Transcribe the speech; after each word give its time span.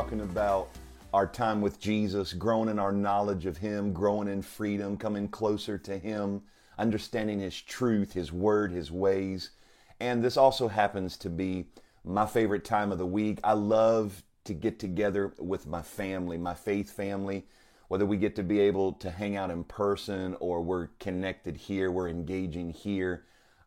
Talking 0.00 0.22
about 0.22 0.70
our 1.12 1.26
time 1.26 1.60
with 1.60 1.78
Jesus, 1.78 2.32
growing 2.32 2.70
in 2.70 2.78
our 2.78 2.90
knowledge 2.90 3.44
of 3.44 3.58
Him, 3.58 3.92
growing 3.92 4.28
in 4.28 4.40
freedom, 4.40 4.96
coming 4.96 5.28
closer 5.28 5.76
to 5.76 5.98
Him, 5.98 6.40
understanding 6.78 7.38
His 7.38 7.60
truth, 7.60 8.14
His 8.14 8.32
word, 8.32 8.72
His 8.72 8.90
ways. 8.90 9.50
And 10.00 10.24
this 10.24 10.38
also 10.38 10.68
happens 10.68 11.18
to 11.18 11.28
be 11.28 11.66
my 12.02 12.24
favorite 12.24 12.64
time 12.64 12.92
of 12.92 12.96
the 12.96 13.04
week. 13.04 13.40
I 13.44 13.52
love 13.52 14.22
to 14.44 14.54
get 14.54 14.78
together 14.78 15.34
with 15.38 15.66
my 15.66 15.82
family, 15.82 16.38
my 16.38 16.54
faith 16.54 16.90
family, 16.90 17.44
whether 17.88 18.06
we 18.06 18.16
get 18.16 18.34
to 18.36 18.42
be 18.42 18.58
able 18.58 18.94
to 18.94 19.10
hang 19.10 19.36
out 19.36 19.50
in 19.50 19.64
person 19.64 20.34
or 20.40 20.62
we're 20.62 20.86
connected 20.98 21.58
here, 21.58 21.90
we're 21.90 22.08
engaging 22.08 22.70
here. 22.70 23.26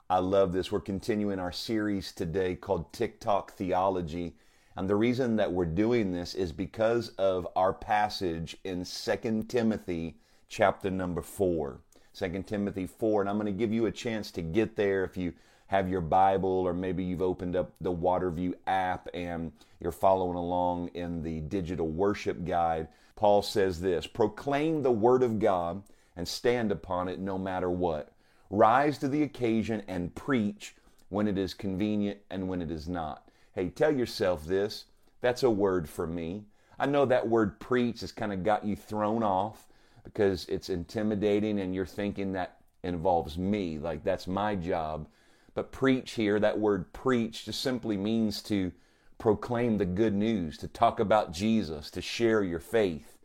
I 0.10 0.18
love 0.18 0.52
this. 0.52 0.72
We're 0.72 0.80
continuing 0.80 1.38
our 1.38 1.52
series 1.52 2.12
today 2.12 2.56
called 2.56 2.92
TikTok 2.92 3.52
Theology. 3.52 4.34
And 4.76 4.90
the 4.90 4.96
reason 4.96 5.36
that 5.36 5.52
we're 5.52 5.66
doing 5.66 6.12
this 6.12 6.34
is 6.34 6.52
because 6.52 7.10
of 7.20 7.48
our 7.56 7.74
passage 7.74 8.58
in 8.64 8.84
2 8.84 9.46
Timothy 9.48 10.18
chapter 10.50 10.90
number 10.90 11.22
4. 11.22 11.80
2 12.16 12.44
Timothy 12.48 12.88
4. 12.88 13.22
And 13.22 13.30
I'm 13.30 13.38
going 13.38 13.46
to 13.46 13.52
give 13.52 13.72
you 13.72 13.86
a 13.86 13.92
chance 13.92 14.32
to 14.32 14.42
get 14.42 14.76
there 14.76 15.04
if 15.04 15.16
you 15.16 15.34
have 15.68 15.90
your 15.90 16.02
Bible 16.02 16.50
or 16.50 16.74
maybe 16.74 17.04
you've 17.04 17.22
opened 17.22 17.56
up 17.56 17.72
the 17.82 17.92
Waterview 17.92 18.54
app 18.66 19.08
and 19.14 19.52
you're 19.80 19.92
following 19.92 20.38
along 20.38 20.88
in 20.90 21.22
the 21.22 21.42
digital 21.42 21.88
worship 21.88 22.44
guide. 22.44 22.88
Paul 23.16 23.44
says 23.44 23.80
this 23.80 24.08
Proclaim 24.08 24.82
the 24.82 24.92
word 24.92 25.22
of 25.22 25.38
God 25.38 25.84
and 26.16 26.28
stand 26.28 26.72
upon 26.72 27.08
it 27.08 27.20
no 27.20 27.38
matter 27.38 27.70
what. 27.70 28.12
Rise 28.50 28.98
to 29.00 29.08
the 29.08 29.24
occasion 29.24 29.84
and 29.88 30.14
preach 30.16 30.76
when 31.10 31.28
it 31.28 31.38
is 31.38 31.54
convenient 31.54 32.20
and 32.32 32.48
when 32.48 32.62
it 32.62 32.72
is 32.72 32.88
not 32.88 33.30
Hey, 33.54 33.70
tell 33.70 33.96
yourself 33.96 34.46
this. 34.46 34.86
That's 35.22 35.44
a 35.44 35.50
word 35.50 35.88
for 35.88 36.08
me. 36.08 36.46
I 36.80 36.88
know 36.88 37.06
that 37.06 37.30
word 37.30 37.60
preach 37.60 38.02
has 38.02 38.12
kind 38.12 38.34
of 38.34 38.44
got 38.44 38.66
you 38.66 38.76
thrown 38.76 39.24
off 39.24 39.68
because 40.04 40.46
it's 40.50 40.70
intimidating 40.70 41.60
and 41.60 41.74
you're 41.74 41.86
thinking 41.86 42.34
that 42.34 42.58
involves 42.84 43.38
me, 43.38 43.78
like 43.78 44.04
that's 44.04 44.28
my 44.28 44.56
job. 44.56 45.08
But 45.54 45.72
preach 45.72 46.14
here, 46.14 46.40
that 46.40 46.60
word 46.60 46.92
preach 46.94 47.46
just 47.46 47.62
simply 47.62 47.96
means 47.96 48.42
to 48.44 48.72
proclaim 49.20 49.78
the 49.78 49.86
good 49.86 50.16
news, 50.16 50.58
to 50.58 50.68
talk 50.68 51.00
about 51.00 51.32
Jesus, 51.32 51.92
to 51.92 52.02
share 52.02 52.44
your 52.44 52.60
faith. 52.60 53.20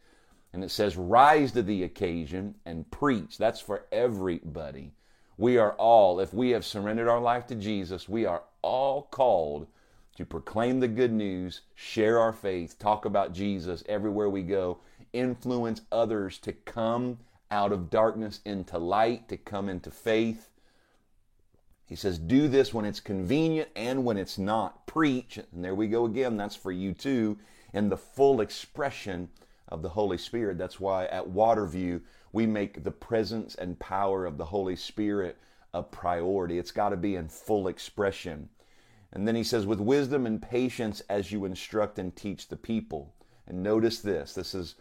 And 0.53 0.63
it 0.63 0.71
says, 0.71 0.97
rise 0.97 1.53
to 1.53 1.63
the 1.63 1.83
occasion 1.85 2.55
and 2.67 2.91
preach. 2.91 3.39
That's 3.39 3.61
for 3.61 3.87
everybody. 3.91 4.93
We 5.39 5.57
are 5.57 5.73
all, 5.73 6.21
if 6.21 6.35
we 6.35 6.51
have 6.51 6.65
surrendered 6.65 7.09
our 7.09 7.21
life 7.21 7.47
to 7.47 7.55
Jesus, 7.55 8.09
we 8.09 8.27
are 8.27 8.43
all 8.63 9.03
called 9.03 9.67
to 10.19 10.27
proclaim 10.27 10.81
the 10.81 10.89
good 10.89 11.13
news, 11.13 11.61
share 11.77 12.19
our 12.19 12.33
faith, 12.33 12.77
talk 12.77 13.05
about 13.05 13.33
Jesus 13.33 13.85
everywhere 13.89 14.29
we 14.29 14.43
go, 14.43 14.79
influence 15.13 15.83
others 15.93 16.39
to 16.39 16.53
come 16.53 17.19
out 17.53 17.71
of 17.71 17.89
darkness 17.89 18.41
into 18.45 18.79
light, 18.79 19.29
to 19.29 19.37
come 19.37 19.69
into 19.69 19.93
faith. 19.93 20.49
He 21.87 21.95
says, 21.95 22.19
do 22.19 22.49
this 22.49 22.75
when 22.75 22.85
it's 22.85 22.99
convenient 22.99 23.69
and 23.77 24.05
when 24.05 24.17
it's 24.17 24.39
not. 24.39 24.89
Preach, 24.89 25.37
and 25.37 25.65
there 25.65 25.77
we 25.77 25.87
go 25.87 26.05
again, 26.05 26.37
that's 26.37 26.57
for 26.57 26.73
you 26.73 26.95
too, 26.95 27.39
in 27.73 27.89
the 27.89 27.97
full 27.97 28.41
expression 28.41 29.29
of 29.69 29.83
the 29.83 29.91
Holy 29.91 30.19
Spirit. 30.19 30.59
That's 30.59 30.81
why 30.81 31.07
at 31.07 31.29
Waterview, 31.29 32.01
we 32.33 32.45
make 32.45 32.83
the 32.83 32.91
presence 32.91 33.55
and 33.55 33.79
power 33.79 34.27
of 34.27 34.37
the 34.37 34.47
Holy 34.47 34.75
Spirit 34.75 35.37
a 35.73 35.85
priority. 35.85 36.59
It's 36.59 36.73
got 36.73 36.89
to 36.89 36.97
be 36.97 37.15
in 37.15 37.29
full 37.29 37.69
expression. 37.69 38.49
And 39.13 39.27
then 39.27 39.35
he 39.35 39.45
says, 39.45 39.67
with 39.67 39.81
wisdom 39.81 40.27
and 40.27 40.41
patience 40.41 41.01
as 41.09 41.33
you 41.33 41.45
instruct 41.45 41.99
and 41.99 42.15
teach 42.15 42.49
the 42.49 42.57
people. 42.57 43.15
And 43.47 43.63
notice 43.63 44.01
this 44.01 44.35
this 44.35 44.55
is 44.55 44.75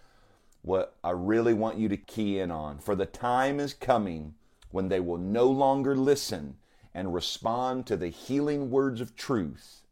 what 0.61 0.97
I 1.03 1.11
really 1.11 1.53
want 1.53 1.77
you 1.77 1.87
to 1.87 1.97
key 1.97 2.39
in 2.39 2.51
on. 2.51 2.79
For 2.79 2.95
the 2.95 3.05
time 3.05 3.59
is 3.59 3.73
coming 3.73 4.35
when 4.71 4.89
they 4.89 4.99
will 4.99 5.17
no 5.17 5.45
longer 5.45 5.95
listen 5.95 6.57
and 6.93 7.13
respond 7.13 7.87
to 7.87 7.95
the 7.95 8.09
healing 8.09 8.69
words 8.69 8.99
of 8.99 9.15
truth 9.15 9.83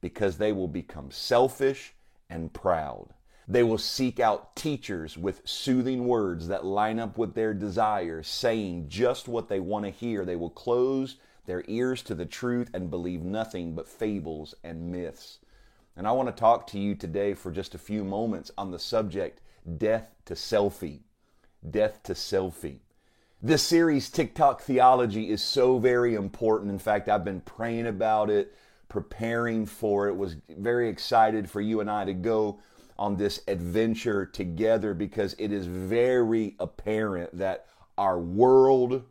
because 0.00 0.38
they 0.38 0.52
will 0.52 0.68
become 0.68 1.10
selfish 1.10 1.94
and 2.28 2.52
proud. 2.52 3.13
They 3.46 3.62
will 3.62 3.78
seek 3.78 4.20
out 4.20 4.56
teachers 4.56 5.18
with 5.18 5.42
soothing 5.44 6.06
words 6.06 6.48
that 6.48 6.64
line 6.64 6.98
up 6.98 7.18
with 7.18 7.34
their 7.34 7.52
desires, 7.52 8.26
saying 8.26 8.88
just 8.88 9.28
what 9.28 9.48
they 9.48 9.60
want 9.60 9.84
to 9.84 9.90
hear. 9.90 10.24
They 10.24 10.36
will 10.36 10.50
close 10.50 11.16
their 11.46 11.62
ears 11.68 12.02
to 12.04 12.14
the 12.14 12.24
truth 12.24 12.70
and 12.72 12.90
believe 12.90 13.22
nothing 13.22 13.74
but 13.74 13.88
fables 13.88 14.54
and 14.64 14.90
myths. 14.90 15.38
And 15.96 16.08
I 16.08 16.12
want 16.12 16.34
to 16.34 16.40
talk 16.40 16.66
to 16.68 16.78
you 16.78 16.94
today 16.94 17.34
for 17.34 17.52
just 17.52 17.74
a 17.74 17.78
few 17.78 18.02
moments 18.02 18.50
on 18.56 18.70
the 18.70 18.78
subject 18.78 19.40
death 19.76 20.10
to 20.24 20.34
selfie. 20.34 21.00
Death 21.68 22.02
to 22.04 22.14
selfie. 22.14 22.78
This 23.42 23.62
series, 23.62 24.08
TikTok 24.08 24.62
Theology, 24.62 25.30
is 25.30 25.42
so 25.42 25.78
very 25.78 26.14
important. 26.14 26.70
In 26.70 26.78
fact, 26.78 27.10
I've 27.10 27.24
been 27.24 27.42
praying 27.42 27.86
about 27.86 28.30
it, 28.30 28.54
preparing 28.88 29.66
for 29.66 30.08
it, 30.08 30.16
was 30.16 30.36
very 30.48 30.88
excited 30.88 31.50
for 31.50 31.60
you 31.60 31.80
and 31.80 31.90
I 31.90 32.06
to 32.06 32.14
go 32.14 32.60
on 32.98 33.16
this 33.16 33.40
adventure 33.48 34.26
together 34.26 34.94
because 34.94 35.34
it 35.38 35.52
is 35.52 35.66
very 35.66 36.54
apparent 36.60 37.36
that 37.36 37.66
our 37.98 38.18
world, 38.18 39.02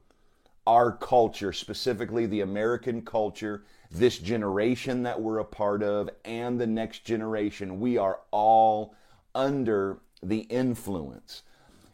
our 0.65 0.91
culture, 0.91 1.53
specifically 1.53 2.25
the 2.25 2.41
American 2.41 3.01
culture, 3.01 3.63
this 3.91 4.17
generation 4.17 5.03
that 5.03 5.21
we're 5.21 5.39
a 5.39 5.45
part 5.45 5.83
of, 5.83 6.09
and 6.25 6.59
the 6.59 6.67
next 6.67 7.03
generation, 7.03 7.79
we 7.79 7.97
are 7.97 8.19
all 8.31 8.95
under 9.35 9.99
the 10.21 10.39
influence. 10.39 11.43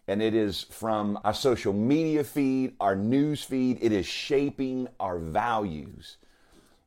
And 0.07 0.21
it 0.21 0.33
is 0.33 0.63
from 0.63 1.19
our 1.23 1.33
social 1.33 1.73
media 1.73 2.23
feed, 2.23 2.75
our 2.79 2.95
news 2.95 3.44
feed, 3.44 3.77
it 3.81 3.91
is 3.91 4.06
shaping 4.06 4.88
our 5.00 5.19
values. 5.19 6.17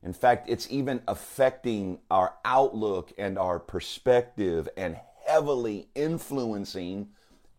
In 0.03 0.13
fact, 0.13 0.49
it's 0.49 0.71
even 0.71 1.01
affecting 1.07 1.99
our 2.11 2.35
outlook 2.45 3.13
and 3.19 3.39
our 3.39 3.59
perspective 3.59 4.69
and 4.77 4.97
heavily 5.27 5.89
influencing 5.95 7.09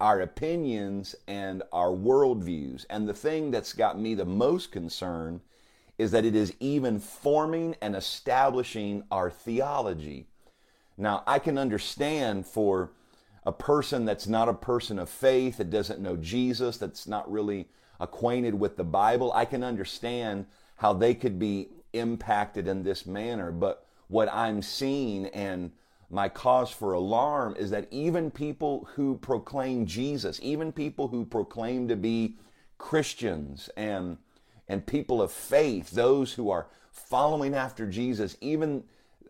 our 0.01 0.19
opinions 0.19 1.15
and 1.27 1.63
our 1.71 1.89
worldviews. 1.89 2.85
And 2.89 3.07
the 3.07 3.13
thing 3.13 3.51
that's 3.51 3.71
got 3.71 3.97
me 3.97 4.13
the 4.13 4.25
most 4.25 4.71
concerned 4.71 5.39
is 5.97 6.11
that 6.11 6.25
it 6.25 6.35
is 6.35 6.53
even 6.59 6.99
forming 6.99 7.75
and 7.81 7.95
establishing 7.95 9.03
our 9.09 9.29
theology. 9.29 10.27
Now, 10.97 11.23
I 11.25 11.39
can 11.39 11.57
understand 11.57 12.45
for 12.45 12.91
a 13.45 13.51
person 13.51 14.03
that's 14.03 14.27
not 14.27 14.49
a 14.49 14.53
person 14.53 14.99
of 14.99 15.09
faith, 15.09 15.57
that 15.57 15.69
doesn't 15.69 16.01
know 16.01 16.17
Jesus, 16.17 16.77
that's 16.77 17.07
not 17.07 17.31
really 17.31 17.67
acquainted 17.99 18.55
with 18.55 18.75
the 18.75 18.83
Bible, 18.83 19.31
I 19.33 19.45
can 19.45 19.63
understand 19.63 20.45
how 20.77 20.93
they 20.93 21.13
could 21.13 21.39
be 21.39 21.69
impacted 21.93 22.67
in 22.67 22.83
this 22.83 23.05
manner. 23.05 23.51
But 23.51 23.85
what 24.07 24.31
I'm 24.33 24.61
seeing 24.61 25.27
and 25.27 25.71
my 26.09 26.29
cause 26.29 26.69
for 26.69 26.93
alarm 26.93 27.55
is 27.57 27.71
that 27.71 27.87
even 27.89 28.29
people 28.29 28.87
who 28.93 29.17
proclaim 29.17 29.85
Jesus, 29.85 30.39
even 30.43 30.71
people 30.71 31.07
who 31.07 31.25
proclaim 31.25 31.87
to 31.87 31.95
be 31.95 32.37
Christians 32.77 33.69
and 33.75 34.17
and 34.67 34.85
people 34.85 35.21
of 35.21 35.31
faith, 35.31 35.91
those 35.91 36.33
who 36.33 36.49
are 36.49 36.67
following 36.91 37.53
after 37.53 37.85
Jesus, 37.85 38.37
even 38.39 38.83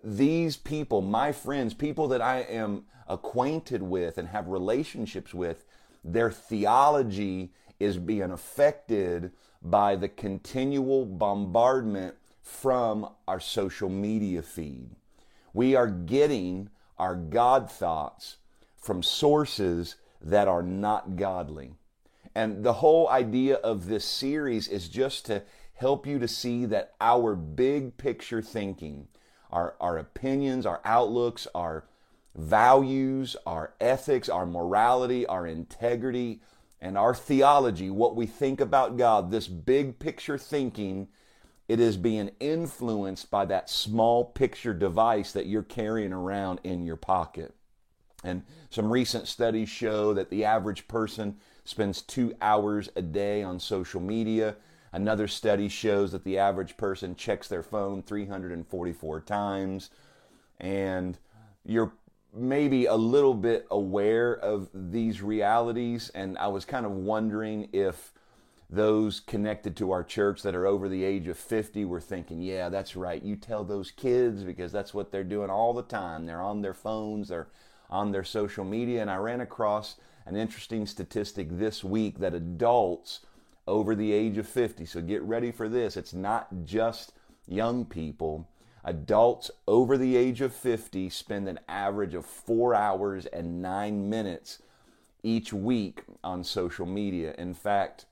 these 0.03 0.57
people, 0.57 1.01
my 1.01 1.31
friends, 1.31 1.74
people 1.74 2.07
that 2.09 2.22
I 2.22 2.41
am 2.41 2.85
acquainted 3.07 3.81
with 3.81 4.18
and 4.18 4.27
have 4.27 4.48
relationships 4.48 5.33
with, 5.33 5.66
their 6.04 6.31
theology 6.31 7.51
is 7.80 7.98
being 7.98 8.31
affected 8.31 9.31
by 9.62 9.95
the 9.95 10.09
continual 10.09 11.06
bombardment 11.06 12.16
from 12.44 13.10
our 13.28 13.40
social 13.40 13.90
media 13.90 14.42
feed. 14.42 14.90
We 15.54 15.75
are 15.75 15.88
getting 15.88 16.69
our 17.00 17.16
God 17.16 17.72
thoughts 17.72 18.38
from 18.75 19.01
sources 19.01 19.95
that 20.22 20.48
are 20.48 20.62
not 20.62 21.16
godly. 21.16 21.72
And 22.36 22.63
the 22.63 22.74
whole 22.74 23.10
idea 23.10 23.56
of 23.56 23.88
this 23.88 24.06
series 24.06 24.68
is 24.68 24.90
just 24.90 25.25
to 25.28 25.44
help 25.75 26.06
you 26.06 26.19
to 26.19 26.28
see 26.28 26.66
that 26.66 26.94
our 27.00 27.36
big 27.36 27.98
picture 27.98 28.42
thinking, 28.42 29.07
our, 29.51 29.75
our 29.80 29.98
opinions, 29.98 30.66
our 30.66 30.81
outlooks, 30.84 31.48
our 31.56 31.86
values, 32.36 33.36
our 33.45 33.74
ethics, 33.80 34.28
our 34.28 34.45
morality, 34.45 35.25
our 35.28 35.48
integrity, 35.48 36.42
and 36.81 36.98
our 36.98 37.16
theology, 37.16 37.90
what 37.90 38.16
we 38.16 38.25
think 38.25 38.60
about 38.60 38.98
God, 38.98 39.31
this 39.31 39.48
big 39.48 40.00
picture 40.00 40.38
thinking 40.38 41.07
it 41.68 41.80
is 41.80 41.98
being 41.98 42.31
influenced 42.39 43.31
by 43.31 43.45
that 43.45 43.69
small 43.69 44.25
picture 44.25 44.74
device 44.74 45.31
that 45.31 45.45
you're 45.45 45.63
carrying 45.63 46.13
around 46.13 46.60
in 46.63 46.86
your 46.86 46.98
pocket. 46.98 47.54
And 48.24 48.44
some 48.69 48.92
recent 48.92 49.27
studies 49.27 49.69
show 49.69 50.13
that 50.13 50.30
the 50.30 50.45
average 50.45 50.88
person 50.88 51.38
spends 51.65 52.01
two 52.01 52.33
hours 52.42 52.89
a 52.95 53.01
day 53.01 53.44
on 53.44 53.60
social 53.60 54.01
media. 54.01 54.56
Another 54.92 55.27
study 55.27 55.69
shows 55.69 56.12
that 56.12 56.24
the 56.24 56.38
average 56.38 56.77
person 56.77 57.15
checks 57.15 57.48
their 57.48 57.63
phone 57.63 58.04
344 58.04 59.21
times. 59.21 59.89
And 60.59 61.18
you're 61.66 61.94
maybe 62.33 62.86
a 62.86 62.95
little 62.95 63.33
bit 63.33 63.68
aware 63.69 64.33
of 64.33 64.69
these 64.74 65.21
realities, 65.21 66.09
and 66.16 66.38
I 66.38 66.48
was 66.48 66.66
kind 66.66 66.86
of 66.86 66.92
wondering 66.92 67.69
if 67.74 68.12
those 68.69 69.19
connected 69.19 69.75
to 69.77 69.92
our 69.92 70.04
church 70.04 70.42
that 70.42 70.56
are 70.56 70.65
over 70.65 70.89
the 70.89 71.04
age 71.04 71.27
of 71.27 71.38
50 71.38 71.86
were 71.86 72.01
thinking, 72.01 72.42
yeah, 72.42 72.69
that's 72.69 72.95
right. 72.95 73.21
You 73.21 73.36
tell 73.36 73.63
those 73.63 73.92
kids 73.92 74.44
because 74.44 74.71
that's 74.71 74.94
what 74.94 75.12
they're 75.12 75.24
doing 75.24 75.50
all 75.50 75.74
the 75.74 75.83
time. 75.83 76.25
They're 76.25 76.42
on 76.42 76.62
their 76.62 76.74
phones, 76.74 77.27
they're 77.27 77.50
on 77.89 78.12
their 78.12 78.24
social 78.24 78.65
media. 78.65 79.01
And 79.01 79.12
I 79.12 79.18
ran 79.18 79.42
across 79.42 79.98
an 80.25 80.36
interesting 80.36 80.86
statistic 80.86 81.48
this 81.51 81.83
week 81.83 82.19
that 82.19 82.33
adults 82.33 83.19
over 83.68 83.95
the 83.95 84.12
age 84.12 84.38
of 84.38 84.48
50, 84.48 84.86
so 84.86 85.01
get 85.01 85.21
ready 85.21 85.51
for 85.51 85.69
this, 85.69 85.95
it's 85.95 86.13
not 86.13 86.66
just 86.66 87.13
young 87.48 87.86
people. 87.86 88.48
Adults 88.83 89.50
over 89.68 89.98
the 89.98 90.18
age 90.18 90.42
of 90.42 90.54
50 90.54 91.09
spend 91.09 91.48
an 91.48 91.59
average 91.69 92.13
of 92.13 92.25
four 92.25 92.75
hours 92.75 93.25
and 93.27 93.62
nine 93.62 94.09
minutes 94.09 94.62
each 95.24 95.54
week 95.54 96.04
on 96.24 96.44
social 96.44 96.86
media. 96.86 97.33
In 97.38 97.54
fact, 97.54 98.06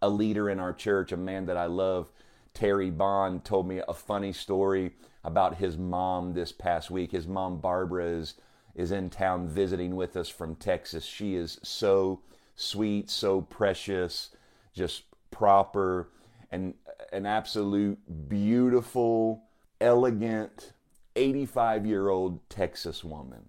a 0.00 0.08
leader 0.08 0.48
in 0.48 0.60
our 0.60 0.72
church, 0.72 1.12
a 1.12 1.16
man 1.16 1.46
that 1.46 1.56
I 1.56 1.66
love, 1.66 2.08
Terry 2.54 2.90
Bond, 2.90 3.44
told 3.44 3.66
me 3.68 3.80
a 3.86 3.94
funny 3.94 4.32
story 4.32 4.92
about 5.24 5.56
his 5.56 5.76
mom 5.76 6.34
this 6.34 6.52
past 6.52 6.90
week. 6.90 7.12
His 7.12 7.26
mom, 7.26 7.58
Barbara, 7.60 8.06
is, 8.06 8.34
is 8.74 8.92
in 8.92 9.10
town 9.10 9.48
visiting 9.48 9.96
with 9.96 10.16
us 10.16 10.28
from 10.28 10.56
Texas. 10.56 11.04
She 11.04 11.34
is 11.34 11.58
so 11.62 12.20
sweet, 12.56 13.10
so 13.10 13.42
precious, 13.42 14.30
just 14.74 15.04
proper, 15.30 16.08
and 16.50 16.74
an 17.12 17.26
absolute 17.26 18.28
beautiful, 18.28 19.42
elegant, 19.80 20.72
85 21.16 21.86
year 21.86 22.08
old 22.08 22.48
Texas 22.48 23.04
woman. 23.04 23.48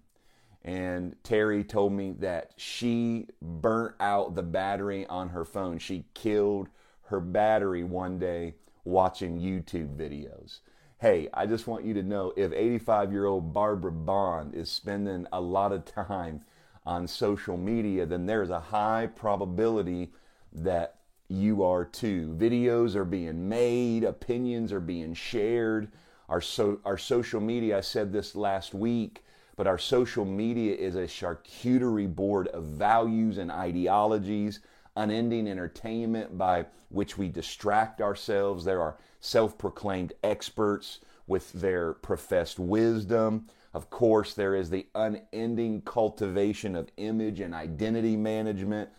And 0.62 1.16
Terry 1.22 1.64
told 1.64 1.92
me 1.92 2.12
that 2.18 2.52
she 2.56 3.28
burnt 3.40 3.94
out 3.98 4.34
the 4.34 4.42
battery 4.42 5.06
on 5.06 5.30
her 5.30 5.44
phone. 5.44 5.78
She 5.78 6.04
killed 6.12 6.68
her 7.04 7.20
battery 7.20 7.82
one 7.82 8.18
day 8.18 8.54
watching 8.84 9.40
YouTube 9.40 9.96
videos. 9.96 10.60
Hey, 10.98 11.28
I 11.32 11.46
just 11.46 11.66
want 11.66 11.84
you 11.84 11.94
to 11.94 12.02
know 12.02 12.34
if 12.36 12.52
85 12.52 13.10
year 13.10 13.24
old 13.24 13.54
Barbara 13.54 13.92
Bond 13.92 14.54
is 14.54 14.70
spending 14.70 15.26
a 15.32 15.40
lot 15.40 15.72
of 15.72 15.86
time 15.86 16.42
on 16.84 17.06
social 17.06 17.56
media, 17.56 18.04
then 18.04 18.26
there's 18.26 18.50
a 18.50 18.60
high 18.60 19.06
probability 19.06 20.12
that 20.52 20.96
you 21.28 21.62
are 21.62 21.84
too. 21.84 22.36
Videos 22.38 22.94
are 22.96 23.04
being 23.04 23.48
made, 23.48 24.04
opinions 24.04 24.72
are 24.72 24.80
being 24.80 25.14
shared. 25.14 25.90
Our, 26.28 26.40
so, 26.40 26.80
our 26.84 26.98
social 26.98 27.40
media, 27.40 27.78
I 27.78 27.80
said 27.80 28.12
this 28.12 28.34
last 28.34 28.74
week, 28.74 29.24
but 29.56 29.66
our 29.66 29.78
social 29.78 30.24
media 30.24 30.74
is 30.74 30.94
a 30.96 31.06
charcuterie 31.06 32.12
board 32.14 32.48
of 32.48 32.64
values 32.64 33.38
and 33.38 33.50
ideologies, 33.50 34.60
unending 34.96 35.48
entertainment 35.48 36.36
by 36.36 36.66
which 36.88 37.16
we 37.18 37.28
distract 37.28 38.00
ourselves. 38.00 38.64
There 38.64 38.82
are 38.82 38.96
self 39.20 39.56
proclaimed 39.58 40.12
experts 40.22 41.00
with 41.26 41.52
their 41.52 41.92
professed 41.94 42.58
wisdom. 42.58 43.46
Of 43.72 43.88
course, 43.88 44.34
there 44.34 44.54
is 44.54 44.70
the 44.70 44.86
unending 44.94 45.82
cultivation 45.82 46.74
of 46.74 46.90
image 46.96 47.38
and 47.40 47.54
identity 47.54 48.16
management. 48.16 48.90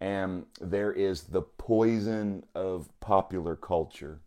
And 0.00 0.46
there 0.60 0.92
is 0.92 1.22
the 1.24 1.42
poison 1.42 2.44
of 2.54 2.88
popular 3.00 3.56
culture. 3.56 4.20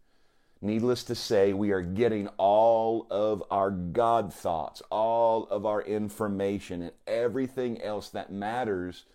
Needless 0.64 1.04
to 1.06 1.16
say, 1.16 1.54
we 1.54 1.72
are 1.72 1.82
getting 1.82 2.28
all 2.38 3.08
of 3.10 3.44
our 3.50 3.72
God 3.72 4.32
thoughts, 4.32 4.84
all 4.92 5.46
of 5.46 5.66
our 5.66 5.82
information, 5.82 6.84
and 6.84 6.92
everything 7.08 7.82
else 7.82 8.10
that 8.10 8.32
matters 8.32 9.06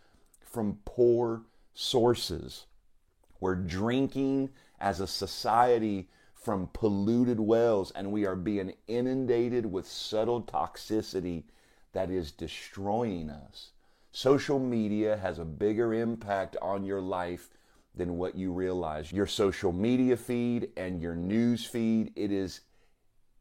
from 0.44 0.78
poor 0.84 1.42
sources. 1.72 2.66
We're 3.38 3.54
drinking 3.54 4.50
as 4.80 4.98
a 4.98 5.06
society 5.06 6.08
from 6.34 6.68
polluted 6.72 7.38
wells, 7.38 7.92
and 7.92 8.10
we 8.10 8.26
are 8.26 8.36
being 8.36 8.74
inundated 8.88 9.66
with 9.66 9.86
subtle 9.86 10.42
toxicity 10.42 11.44
that 11.92 12.10
is 12.10 12.32
destroying 12.32 13.30
us. 13.30 13.70
Social 14.10 14.58
media 14.58 15.16
has 15.16 15.38
a 15.38 15.44
bigger 15.44 15.94
impact 15.94 16.56
on 16.60 16.84
your 16.84 17.00
life 17.00 17.50
than 17.96 18.18
what 18.18 18.36
you 18.36 18.52
realize. 18.52 19.10
Your 19.10 19.26
social 19.26 19.72
media 19.72 20.16
feed 20.16 20.68
and 20.76 21.00
your 21.00 21.16
news 21.16 21.64
feed, 21.64 22.12
it 22.14 22.30
is 22.30 22.60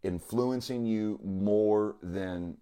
influencing 0.03 0.85
you 0.85 1.19
more 1.23 1.97
than 2.01 2.57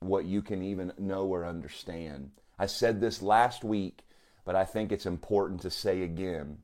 what 0.00 0.24
you 0.24 0.40
can 0.40 0.62
even 0.62 0.92
know 0.98 1.26
or 1.26 1.44
understand. 1.44 2.30
I 2.58 2.66
said 2.66 3.00
this 3.00 3.20
last 3.20 3.64
week, 3.64 4.00
but 4.44 4.56
I 4.56 4.64
think 4.64 4.92
it's 4.92 5.06
important 5.06 5.60
to 5.62 5.70
say 5.70 6.02
again. 6.02 6.58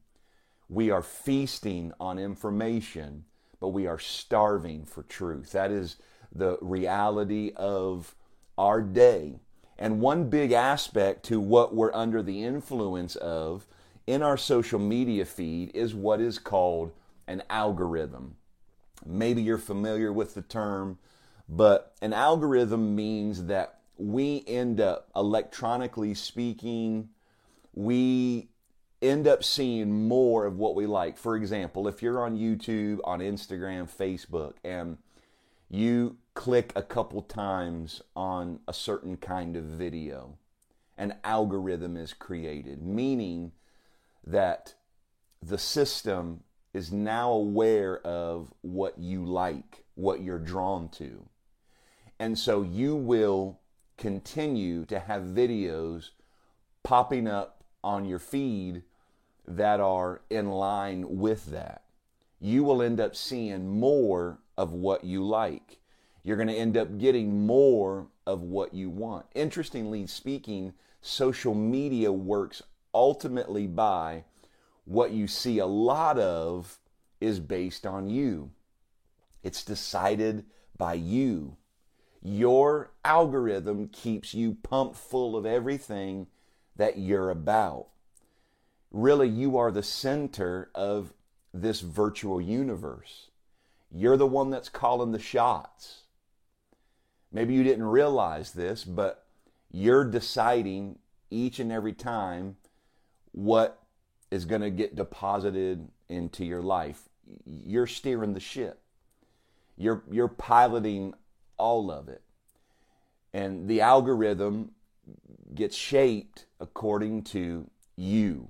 We 0.69 0.91
are 0.91 1.03
feasting 1.03 1.93
on 2.01 2.19
information, 2.19 3.25
but 3.61 3.69
we 3.69 3.87
are 3.87 3.99
starving 3.99 4.85
for 4.85 5.03
truth. 5.03 5.53
That 5.53 5.71
is 5.71 5.97
the 6.35 6.59
reality 6.61 7.53
of 7.57 8.15
our 8.57 8.81
day. 8.81 9.39
And 9.79 10.01
one 10.01 10.31
big 10.31 10.53
aspect 10.53 11.25
to 11.27 11.39
what 11.39 11.75
we're 11.75 11.95
under 11.95 12.23
the 12.23 12.43
influence 12.43 13.17
of 13.17 13.67
in 14.07 14.23
our 14.23 14.37
social 14.37 14.79
media 14.79 15.25
feed 15.25 15.75
is 15.75 15.95
what 15.95 16.21
is 16.21 16.39
called 16.39 16.93
an 17.27 17.43
algorithm. 17.51 18.37
Maybe 19.05 19.43
you're 19.43 19.59
familiar 19.59 20.13
with 20.13 20.35
the 20.35 20.43
term, 20.43 20.99
but 21.49 21.95
an 22.01 22.13
algorithm 22.13 22.95
means 22.95 23.45
that 23.45 23.81
we 23.99 24.45
end 24.47 24.81
up, 24.81 25.09
electronically 25.17 26.15
speaking, 26.15 27.09
we 27.75 28.49
end 29.03 29.27
up 29.27 29.45
seeing 29.45 30.09
more 30.09 30.47
of 30.47 30.57
what 30.57 30.75
we 30.75 30.87
like. 30.87 31.17
For 31.19 31.37
example, 31.37 31.89
if 31.89 32.03
you're 32.03 32.23
on 32.23 32.37
YouTube, 32.37 33.01
on 33.05 33.21
Instagram, 33.21 33.91
Facebook, 33.91 34.55
and 34.65 34.99
you 35.69 36.17
click 36.35 36.73
a 36.77 36.83
couple 36.83 37.23
times 37.23 38.03
on 38.15 38.61
a 38.69 38.73
certain 38.73 39.17
kind 39.17 39.57
of 39.57 39.65
video, 39.65 40.39
an 40.97 41.15
algorithm 41.25 41.97
is 41.97 42.13
created, 42.13 42.83
meaning 42.83 43.53
that 44.27 44.75
the 45.43 45.59
system 45.59 46.43
is 46.75 46.93
now 46.93 47.31
aware 47.31 47.99
of 48.07 48.53
what 48.63 48.99
you 48.99 49.25
like, 49.25 49.85
what 49.95 50.21
you're 50.21 50.39
drawn 50.39 50.89
to. 50.91 51.29
And 52.19 52.39
so 52.39 52.63
you 52.63 52.97
will 52.97 53.61
continue 53.97 54.85
to 54.87 54.99
have 54.99 55.23
videos 55.23 56.11
popping 56.83 57.27
up 57.27 57.65
on 57.83 58.05
your 58.05 58.19
feed 58.19 58.83
that 59.47 59.81
are 59.81 60.23
in 60.29 60.51
line 60.51 61.19
with 61.19 61.47
that. 61.47 61.85
You 62.41 62.65
will 62.65 62.83
end 62.83 63.01
up 63.01 63.17
seeing 63.17 63.79
more 63.79 64.41
of 64.57 64.73
what 64.73 65.05
you 65.05 65.25
like. 65.25 65.79
You're 66.23 66.37
going 66.37 66.49
to 66.49 66.55
end 66.55 66.77
up 66.77 66.99
getting 66.99 67.47
more 67.47 68.09
of 68.27 68.43
what 68.43 68.75
you 68.75 68.91
want. 68.91 69.27
Interestingly 69.35 70.07
speaking, 70.07 70.75
social 71.01 71.55
media 71.55 72.11
works 72.13 72.63
ultimately 72.97 73.67
by 73.67 74.25
what 74.87 75.11
you 75.11 75.27
see 75.27 75.59
a 75.59 75.67
lot 75.67 76.19
of 76.19 76.79
is 77.21 77.39
based 77.39 77.87
on 77.87 78.09
you. 78.09 78.51
It's 79.43 79.63
decided 79.63 80.47
by 80.79 80.95
you. 80.95 81.57
Your 82.23 82.91
algorithm 83.05 83.89
keeps 83.89 84.33
you 84.33 84.57
pumped 84.63 84.97
full 84.97 85.37
of 85.37 85.45
everything 85.45 86.27
that 86.77 86.99
you're 86.99 87.31
about. 87.31 87.89
Really, 88.91 89.29
you 89.29 89.59
are 89.59 89.71
the 89.71 89.83
center 89.83 90.71
of 90.75 91.13
this 91.53 91.81
virtual 91.81 92.41
universe. 92.41 93.31
You're 93.93 94.17
the 94.17 94.27
one 94.27 94.51
that's 94.51 94.69
calling 94.71 95.13
the 95.13 95.19
shots. 95.19 96.03
Maybe 97.31 97.55
you 97.55 97.63
didn't 97.63 97.85
realize 97.85 98.53
this, 98.53 98.85
but 98.85 99.27
you're 99.71 100.05
deciding 100.05 100.99
each 101.31 101.59
and 101.59 101.71
every 101.71 101.93
time 101.93 102.57
what 103.37 103.83
is 104.31 104.47
going 104.47 104.63
to 104.63 104.71
get 104.71 104.97
deposited 104.97 105.87
into 106.09 106.45
your 106.45 106.63
life. 106.63 107.09
You're 107.45 107.87
steering 107.87 108.33
the 108.33 108.41
ship. 108.41 108.81
You're 109.77 110.03
you're 110.11 110.29
piloting 110.29 111.15
all 111.59 111.91
of 111.91 112.09
it. 112.09 112.23
And 113.35 113.69
the 113.69 113.83
algorithm 113.83 114.71
gets 115.55 115.77
shaped 115.77 116.47
according 116.61 117.25
to 117.25 117.69
you. 117.97 118.49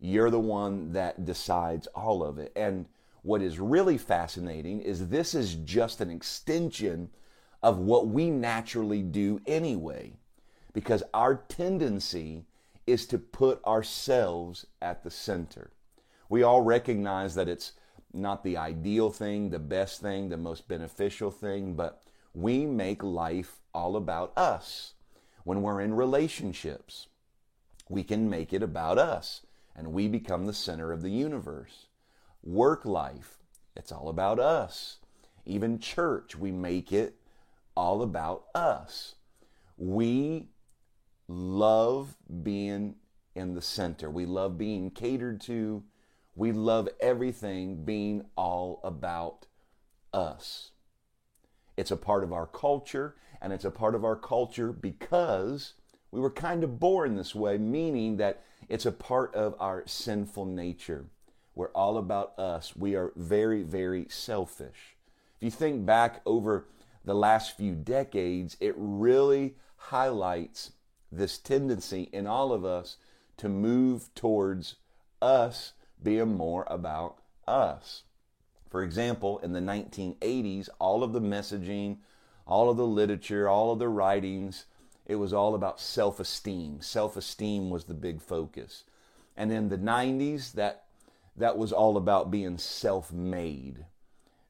You're 0.00 0.30
the 0.30 0.40
one 0.40 0.92
that 0.92 1.24
decides 1.24 1.86
all 1.88 2.24
of 2.24 2.38
it. 2.38 2.52
And 2.56 2.86
what 3.22 3.40
is 3.40 3.60
really 3.60 3.98
fascinating 3.98 4.80
is 4.80 5.08
this 5.08 5.34
is 5.34 5.54
just 5.56 6.00
an 6.00 6.10
extension 6.10 7.10
of 7.62 7.78
what 7.78 8.08
we 8.08 8.30
naturally 8.30 9.02
do 9.02 9.40
anyway. 9.46 10.14
Because 10.72 11.02
our 11.14 11.36
tendency 11.48 12.44
is 12.88 13.06
to 13.06 13.18
put 13.18 13.64
ourselves 13.64 14.66
at 14.80 15.04
the 15.04 15.10
center. 15.10 15.70
We 16.28 16.42
all 16.42 16.62
recognize 16.62 17.34
that 17.34 17.48
it's 17.48 17.72
not 18.12 18.42
the 18.42 18.56
ideal 18.56 19.10
thing, 19.10 19.50
the 19.50 19.58
best 19.58 20.00
thing, 20.00 20.28
the 20.28 20.36
most 20.36 20.68
beneficial 20.68 21.30
thing, 21.30 21.74
but 21.74 22.02
we 22.34 22.66
make 22.66 23.02
life 23.02 23.60
all 23.74 23.96
about 23.96 24.36
us. 24.36 24.94
When 25.44 25.62
we're 25.62 25.80
in 25.80 25.94
relationships, 25.94 27.08
we 27.88 28.02
can 28.02 28.28
make 28.28 28.52
it 28.52 28.62
about 28.62 28.98
us 28.98 29.42
and 29.76 29.92
we 29.92 30.08
become 30.08 30.46
the 30.46 30.52
center 30.52 30.92
of 30.92 31.02
the 31.02 31.10
universe. 31.10 31.86
Work 32.42 32.84
life, 32.84 33.38
it's 33.76 33.92
all 33.92 34.08
about 34.08 34.38
us. 34.38 34.98
Even 35.44 35.78
church, 35.78 36.36
we 36.36 36.52
make 36.52 36.92
it 36.92 37.16
all 37.74 38.02
about 38.02 38.44
us. 38.54 39.14
We 39.76 40.48
love 41.28 42.16
being 42.42 42.96
in 43.34 43.54
the 43.54 43.62
center. 43.62 44.10
We 44.10 44.26
love 44.26 44.58
being 44.58 44.90
catered 44.90 45.40
to. 45.42 45.84
We 46.34 46.52
love 46.52 46.88
everything 47.00 47.84
being 47.84 48.24
all 48.36 48.80
about 48.82 49.46
us. 50.12 50.70
It's 51.76 51.90
a 51.90 51.96
part 51.96 52.24
of 52.24 52.32
our 52.32 52.46
culture, 52.46 53.14
and 53.40 53.52
it's 53.52 53.64
a 53.64 53.70
part 53.70 53.94
of 53.94 54.04
our 54.04 54.16
culture 54.16 54.72
because 54.72 55.74
we 56.10 56.20
were 56.20 56.30
kind 56.30 56.64
of 56.64 56.80
born 56.80 57.14
this 57.14 57.34
way, 57.34 57.58
meaning 57.58 58.16
that 58.16 58.42
it's 58.68 58.86
a 58.86 58.92
part 58.92 59.34
of 59.34 59.54
our 59.60 59.84
sinful 59.86 60.46
nature. 60.46 61.06
We're 61.54 61.68
all 61.68 61.98
about 61.98 62.38
us. 62.38 62.74
We 62.76 62.94
are 62.94 63.12
very, 63.16 63.62
very 63.62 64.06
selfish. 64.08 64.96
If 65.36 65.42
you 65.42 65.50
think 65.50 65.84
back 65.84 66.20
over 66.24 66.66
the 67.04 67.14
last 67.14 67.56
few 67.56 67.74
decades, 67.74 68.56
it 68.60 68.74
really 68.76 69.56
highlights 69.76 70.72
this 71.10 71.38
tendency 71.38 72.08
in 72.12 72.26
all 72.26 72.52
of 72.52 72.64
us 72.64 72.96
to 73.38 73.48
move 73.48 74.14
towards 74.14 74.76
us 75.22 75.72
being 76.02 76.36
more 76.36 76.66
about 76.68 77.18
us. 77.46 78.02
For 78.68 78.82
example, 78.82 79.38
in 79.38 79.52
the 79.52 79.60
1980s, 79.60 80.68
all 80.78 81.02
of 81.02 81.12
the 81.12 81.20
messaging, 81.20 81.98
all 82.46 82.68
of 82.68 82.76
the 82.76 82.86
literature, 82.86 83.48
all 83.48 83.72
of 83.72 83.78
the 83.78 83.88
writings, 83.88 84.66
it 85.06 85.16
was 85.16 85.32
all 85.32 85.54
about 85.54 85.80
self 85.80 86.20
esteem. 86.20 86.82
Self 86.82 87.16
esteem 87.16 87.70
was 87.70 87.84
the 87.84 87.94
big 87.94 88.20
focus. 88.20 88.84
And 89.36 89.50
in 89.50 89.68
the 89.68 89.78
90s, 89.78 90.52
that, 90.52 90.84
that 91.36 91.56
was 91.56 91.72
all 91.72 91.96
about 91.96 92.30
being 92.30 92.58
self 92.58 93.12
made. 93.12 93.86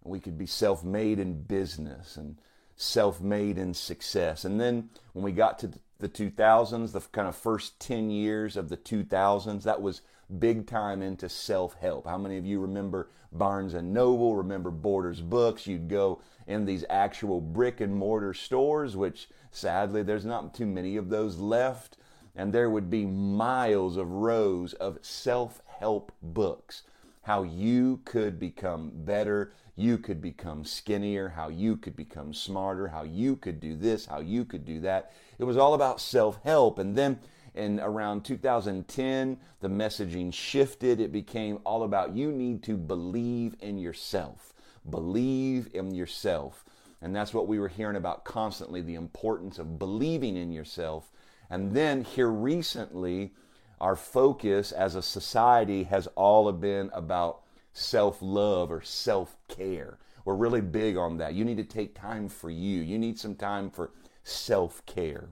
We 0.02 0.20
could 0.20 0.38
be 0.38 0.46
self 0.46 0.82
made 0.82 1.18
in 1.18 1.42
business 1.42 2.16
and 2.16 2.38
self 2.74 3.20
made 3.20 3.58
in 3.58 3.74
success. 3.74 4.44
And 4.44 4.60
then 4.60 4.90
when 5.12 5.24
we 5.24 5.32
got 5.32 5.58
to 5.60 5.70
2000s, 6.06 6.92
the 6.92 7.00
kind 7.00 7.26
of 7.26 7.34
first 7.34 7.80
10 7.80 8.10
years 8.10 8.56
of 8.56 8.68
the 8.68 8.76
2000s, 8.76 9.64
that 9.64 9.82
was 9.82 10.02
big 10.38 10.66
time 10.66 11.02
into 11.02 11.28
self 11.28 11.74
help. 11.80 12.06
How 12.06 12.18
many 12.18 12.38
of 12.38 12.46
you 12.46 12.60
remember 12.60 13.08
Barnes 13.32 13.74
and 13.74 13.92
Noble, 13.92 14.36
remember 14.36 14.70
Borders 14.70 15.20
Books? 15.20 15.66
You'd 15.66 15.88
go 15.88 16.20
in 16.46 16.64
these 16.64 16.84
actual 16.88 17.40
brick 17.40 17.80
and 17.80 17.94
mortar 17.94 18.34
stores, 18.34 18.96
which 18.96 19.28
sadly 19.50 20.02
there's 20.02 20.24
not 20.24 20.54
too 20.54 20.66
many 20.66 20.96
of 20.96 21.08
those 21.08 21.38
left, 21.38 21.96
and 22.36 22.52
there 22.52 22.70
would 22.70 22.90
be 22.90 23.04
miles 23.04 23.96
of 23.96 24.10
rows 24.10 24.74
of 24.74 24.98
self 25.02 25.62
help 25.80 26.12
books. 26.22 26.82
How 27.28 27.42
you 27.42 28.00
could 28.06 28.40
become 28.40 28.90
better, 28.94 29.52
you 29.76 29.98
could 29.98 30.22
become 30.22 30.64
skinnier, 30.64 31.28
how 31.28 31.50
you 31.50 31.76
could 31.76 31.94
become 31.94 32.32
smarter, 32.32 32.88
how 32.88 33.02
you 33.02 33.36
could 33.36 33.60
do 33.60 33.76
this, 33.76 34.06
how 34.06 34.20
you 34.20 34.46
could 34.46 34.64
do 34.64 34.80
that. 34.80 35.12
It 35.38 35.44
was 35.44 35.58
all 35.58 35.74
about 35.74 36.00
self 36.00 36.40
help. 36.42 36.78
And 36.78 36.96
then 36.96 37.18
in 37.54 37.80
around 37.80 38.24
2010, 38.24 39.38
the 39.60 39.68
messaging 39.68 40.32
shifted. 40.32 41.00
It 41.00 41.12
became 41.12 41.58
all 41.66 41.82
about 41.82 42.16
you 42.16 42.32
need 42.32 42.62
to 42.62 42.78
believe 42.78 43.56
in 43.60 43.76
yourself. 43.76 44.54
Believe 44.88 45.68
in 45.74 45.94
yourself. 45.94 46.64
And 47.02 47.14
that's 47.14 47.34
what 47.34 47.46
we 47.46 47.58
were 47.58 47.68
hearing 47.68 47.96
about 47.96 48.24
constantly 48.24 48.80
the 48.80 48.94
importance 48.94 49.58
of 49.58 49.78
believing 49.78 50.38
in 50.38 50.50
yourself. 50.50 51.12
And 51.50 51.74
then 51.74 52.04
here 52.04 52.30
recently, 52.30 53.34
our 53.80 53.96
focus 53.96 54.72
as 54.72 54.94
a 54.94 55.02
society 55.02 55.84
has 55.84 56.06
all 56.14 56.50
been 56.52 56.90
about 56.92 57.40
self 57.72 58.18
love 58.20 58.70
or 58.70 58.82
self 58.82 59.36
care. 59.48 59.98
We're 60.24 60.34
really 60.34 60.60
big 60.60 60.96
on 60.96 61.18
that. 61.18 61.34
You 61.34 61.44
need 61.44 61.56
to 61.56 61.64
take 61.64 61.98
time 61.98 62.28
for 62.28 62.50
you, 62.50 62.80
you 62.80 62.98
need 62.98 63.18
some 63.18 63.34
time 63.34 63.70
for 63.70 63.92
self 64.22 64.84
care. 64.86 65.28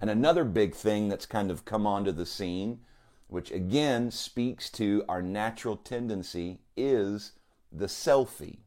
And 0.00 0.10
another 0.10 0.44
big 0.44 0.74
thing 0.74 1.08
that's 1.08 1.26
kind 1.26 1.50
of 1.50 1.64
come 1.64 1.86
onto 1.86 2.12
the 2.12 2.26
scene, 2.26 2.80
which 3.28 3.52
again 3.52 4.10
speaks 4.10 4.68
to 4.70 5.04
our 5.08 5.22
natural 5.22 5.76
tendency, 5.76 6.58
is 6.76 7.32
the 7.70 7.86
selfie. 7.86 8.58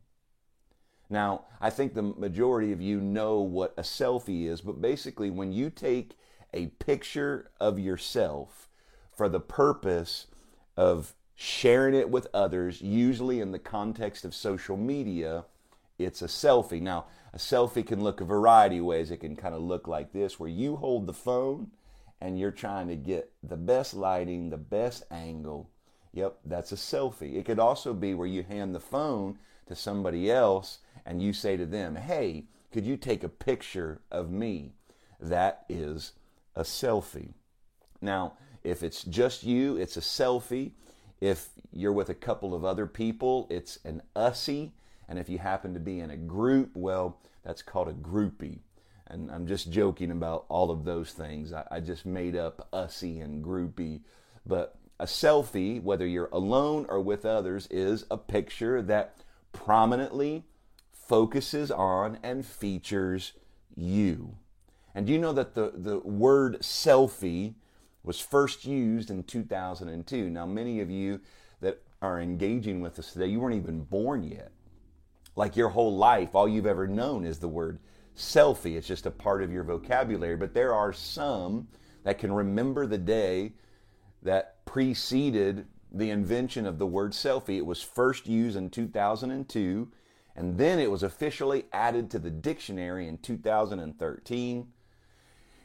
Now, 1.10 1.46
I 1.62 1.70
think 1.70 1.94
the 1.94 2.02
majority 2.02 2.72
of 2.72 2.82
you 2.82 3.00
know 3.00 3.40
what 3.40 3.74
a 3.78 3.82
selfie 3.82 4.48
is, 4.48 4.62
but 4.62 4.82
basically, 4.82 5.30
when 5.30 5.52
you 5.52 5.70
take 5.70 6.18
a 6.56 6.68
picture 6.68 7.52
of 7.60 7.78
yourself 7.78 8.70
for 9.12 9.30
the 9.30 9.40
purpose 9.40 10.28
of 10.76 11.14
sharing 11.36 11.94
it 11.94 12.10
with 12.10 12.28
others, 12.34 12.82
usually 12.82 13.42
in 13.42 13.52
the 13.52 13.60
context 13.60 14.26
of 14.26 14.34
social 14.34 14.78
media, 14.78 15.46
it's 16.00 16.22
a 16.22 16.28
selfie. 16.28 16.82
Now, 16.82 17.06
a 17.34 17.38
selfie 17.38 17.86
can 17.86 18.02
look 18.02 18.22
a 18.22 18.26
variety 18.26 18.78
of 18.78 18.86
ways. 18.86 19.12
It 19.12 19.18
can 19.18 19.36
kind 19.36 19.54
of 19.54 19.62
look 19.62 19.88
like 19.88 20.14
this, 20.14 20.40
where 20.40 20.50
you 20.50 20.78
hold 20.78 21.06
the 21.06 21.14
phone 21.14 21.72
and 22.22 22.40
you're 22.40 22.52
trying 22.52 22.88
to 22.88 22.96
get 22.96 23.32
the 23.44 23.58
best 23.58 23.94
lighting, 23.94 24.50
the 24.50 24.58
best 24.58 25.04
angle. 25.12 25.70
Yep, 26.14 26.38
that's 26.46 26.72
a 26.72 26.76
selfie. 26.76 27.36
It 27.36 27.46
could 27.46 27.60
also 27.60 27.94
be 27.94 28.14
where 28.14 28.28
you 28.28 28.44
hand 28.44 28.74
the 28.74 28.80
phone 28.80 29.38
to 29.68 29.76
somebody 29.76 30.32
else 30.32 30.80
and 31.06 31.22
you 31.22 31.34
say 31.34 31.58
to 31.58 31.66
them, 31.66 31.96
Hey, 31.96 32.46
could 32.72 32.86
you 32.86 32.96
take 32.96 33.24
a 33.24 33.30
picture 33.30 34.02
of 34.10 34.32
me? 34.32 34.74
That 35.20 35.66
is 35.70 36.14
a 36.56 36.64
selfie. 36.64 37.34
Now, 38.02 38.34
if 38.64 38.84
it's 38.84 39.04
just 39.04 39.44
you, 39.44 39.78
it's 39.78 39.98
a 39.98 40.02
selfie. 40.02 40.72
If 41.22 41.50
you're 41.72 41.94
with 41.94 42.10
a 42.10 42.16
couple 42.16 42.54
of 42.54 42.66
other 42.66 42.88
people, 42.88 43.48
it's 43.50 43.80
an 43.86 44.02
ussie. 44.16 44.72
And 45.08 45.20
if 45.20 45.30
you 45.30 45.38
happen 45.38 45.74
to 45.74 45.80
be 45.80 46.00
in 46.00 46.10
a 46.10 46.18
group, 46.18 46.72
well, 46.76 47.20
that's 47.44 47.62
called 47.62 47.90
a 47.90 47.94
groupie. 47.94 48.60
And 49.08 49.30
I'm 49.32 49.46
just 49.46 49.72
joking 49.72 50.12
about 50.12 50.46
all 50.50 50.72
of 50.72 50.84
those 50.84 51.12
things. 51.12 51.54
I, 51.54 51.64
I 51.70 51.80
just 51.80 52.06
made 52.06 52.36
up 52.36 52.68
ussy 52.74 53.24
and 53.24 53.44
groupie. 53.44 54.02
But 54.46 54.78
a 55.00 55.06
selfie, 55.06 55.82
whether 55.82 56.08
you're 56.08 56.30
alone 56.32 56.86
or 56.90 57.02
with 57.02 57.26
others, 57.26 57.68
is 57.70 58.06
a 58.10 58.18
picture 58.18 58.82
that 58.82 59.16
prominently 59.54 60.44
focuses 60.92 61.70
on 61.70 62.18
and 62.24 62.46
features 62.46 63.34
you. 63.76 64.38
And 64.96 65.06
do 65.06 65.14
you 65.14 65.20
know 65.20 65.34
that 65.34 65.54
the, 65.54 65.74
the 65.76 66.00
word 66.00 66.62
selfie 66.62 67.54
was 68.04 68.20
first 68.20 68.66
used 68.66 69.12
in 69.12 69.24
2002? 69.24 70.30
Now, 70.30 70.48
many 70.48 70.80
of 70.80 70.90
you 70.90 71.22
that 71.62 71.84
are 72.02 72.20
engaging 72.20 72.82
with 72.82 72.98
us 72.98 73.14
today, 73.14 73.28
you 73.28 73.40
weren't 73.40 73.56
even 73.56 73.82
born 73.82 74.24
yet 74.24 74.52
like 75.36 75.56
your 75.56 75.70
whole 75.70 75.96
life, 75.96 76.34
all 76.34 76.48
you've 76.48 76.66
ever 76.66 76.88
known 76.88 77.26
is 77.26 77.40
the 77.40 77.48
word 77.48 77.80
selfie. 78.16 78.76
It's 78.76 78.88
just 78.88 79.06
a 79.06 79.12
part 79.12 79.44
of 79.44 79.52
your 79.52 79.64
vocabulary. 79.64 80.38
But 80.38 80.54
there 80.54 80.74
are 80.74 80.94
some 80.94 81.68
that 82.04 82.20
can 82.20 82.32
remember 82.32 82.88
the 82.88 82.98
day 82.98 83.54
that 84.22 84.64
preceded 84.66 85.68
the 85.92 86.10
invention 86.10 86.66
of 86.66 86.80
the 86.80 86.88
word 86.88 87.12
selfie. 87.12 87.58
It 87.58 87.66
was 87.66 87.82
first 87.82 88.28
used 88.28 88.58
in 88.58 88.70
2002, 88.70 89.92
and 90.36 90.58
then 90.58 90.80
it 90.80 90.90
was 90.90 91.04
officially 91.04 91.66
added 91.72 92.10
to 92.12 92.20
the 92.20 92.32
dictionary 92.32 93.08
in 93.08 93.18
2013. 93.18 94.68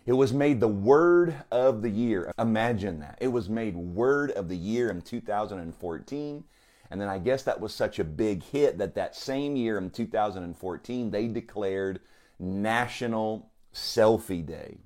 It 0.06 0.12
was 0.14 0.32
made 0.32 0.60
the 0.60 0.68
word 0.68 1.34
of 1.50 1.82
the 1.82 1.90
year. 1.90 2.32
Imagine 2.38 3.00
that. 3.00 3.18
It 3.20 3.28
was 3.28 3.48
made 3.48 3.76
word 3.76 4.30
of 4.32 4.48
the 4.48 4.56
year 4.56 4.90
in 4.90 5.02
2014. 5.02 6.44
And 6.90 7.00
then 7.00 7.08
I 7.08 7.18
guess 7.18 7.42
that 7.44 7.60
was 7.60 7.72
such 7.72 7.98
a 7.98 8.04
big 8.04 8.42
hit 8.42 8.78
that 8.78 8.94
that 8.96 9.14
same 9.14 9.54
year 9.56 9.78
in 9.78 9.90
2014, 9.90 11.10
they 11.10 11.28
declared 11.28 12.00
National 12.38 13.50
Selfie 13.72 14.44
Day. 14.44 14.78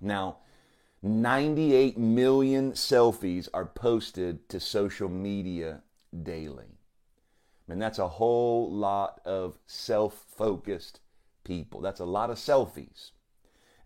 Now, 0.00 0.38
98 1.02 1.98
million 1.98 2.72
selfies 2.72 3.48
are 3.52 3.66
posted 3.66 4.48
to 4.48 4.60
social 4.60 5.08
media 5.08 5.82
daily. 6.22 6.76
Mean, 7.68 7.78
that's 7.80 7.98
a 7.98 8.08
whole 8.08 8.70
lot 8.70 9.20
of 9.24 9.58
self 9.66 10.24
focused 10.36 11.00
people. 11.44 11.80
That's 11.80 12.00
a 12.00 12.04
lot 12.04 12.30
of 12.30 12.36
selfies. 12.36 13.10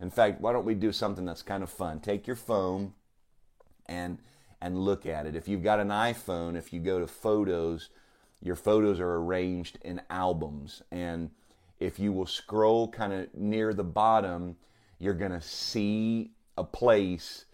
In 0.01 0.09
fact, 0.09 0.41
why 0.41 0.51
don't 0.51 0.65
we 0.65 0.73
do 0.73 0.91
something 0.91 1.25
that's 1.25 1.43
kind 1.43 1.63
of 1.63 1.69
fun? 1.69 1.99
Take 1.99 2.27
your 2.27 2.35
phone 2.35 2.93
and 3.85 4.17
and 4.61 4.77
look 4.77 5.05
at 5.05 5.25
it. 5.25 5.35
If 5.35 5.47
you've 5.47 5.63
got 5.63 5.79
an 5.79 5.89
iPhone, 5.89 6.55
if 6.55 6.71
you 6.71 6.79
go 6.79 6.99
to 6.99 7.07
photos, 7.07 7.89
your 8.41 8.55
photos 8.55 8.99
are 8.99 9.15
arranged 9.15 9.79
in 9.81 10.01
albums. 10.09 10.83
And 10.91 11.31
if 11.79 11.97
you 11.97 12.13
will 12.13 12.27
scroll 12.27 12.87
kind 12.87 13.11
of 13.11 13.33
near 13.33 13.73
the 13.73 13.83
bottom, 13.83 14.57
you're 14.99 15.15
going 15.15 15.31
to 15.31 15.41
see 15.41 16.31
a 16.57 16.63
place 16.63 17.45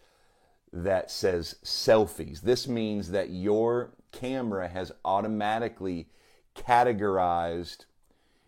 that 0.73 1.09
says 1.09 1.55
selfies. 1.63 2.41
This 2.41 2.67
means 2.67 3.11
that 3.11 3.29
your 3.29 3.93
camera 4.11 4.67
has 4.67 4.91
automatically 5.05 6.09
categorized 6.55 7.85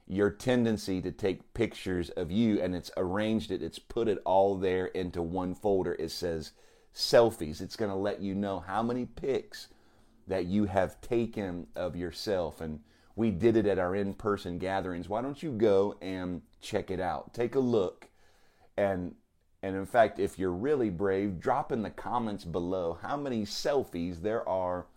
your 0.09 0.31
tendency 0.31 1.01
to 1.01 1.11
take 1.11 1.53
pictures 1.53 2.09
of 2.09 2.31
you 2.31 2.59
and 2.59 2.75
it's 2.75 2.89
arranged 2.97 3.51
it, 3.51 3.61
it's 3.61 3.77
put 3.77 4.07
it 4.07 4.19
all 4.25 4.55
there 4.55 4.87
into 4.87 5.21
one 5.21 5.53
folder. 5.53 5.95
It 5.99 6.09
says 6.09 6.51
selfies. 6.95 7.61
It's 7.61 7.75
going 7.75 7.91
to 7.91 7.97
let 7.97 8.19
you 8.19 8.33
know 8.33 8.59
how 8.59 8.81
many 8.81 9.05
pics 9.05 9.67
that 10.27 10.45
you 10.45 10.65
have 10.65 10.99
taken 10.99 11.67
of 11.75 11.95
yourself. 11.95 12.59
And 12.59 12.79
we 13.15 13.29
did 13.29 13.55
it 13.55 13.67
at 13.67 13.77
our 13.77 13.95
in 13.95 14.15
person 14.15 14.57
gatherings. 14.57 15.07
Why 15.07 15.21
don't 15.21 15.41
you 15.43 15.51
go 15.51 15.95
and 16.01 16.41
check 16.59 16.89
it 16.89 16.99
out? 16.99 17.33
Take 17.35 17.53
a 17.53 17.59
look. 17.59 18.09
And, 18.77 19.13
and 19.61 19.75
in 19.75 19.85
fact, 19.85 20.17
if 20.17 20.39
you're 20.39 20.51
really 20.51 20.89
brave, 20.89 21.39
drop 21.39 21.71
in 21.71 21.83
the 21.83 21.89
comments 21.91 22.45
below 22.45 22.97
how 23.03 23.15
many 23.15 23.43
selfies 23.43 24.23
there 24.23 24.47
are 24.49 24.87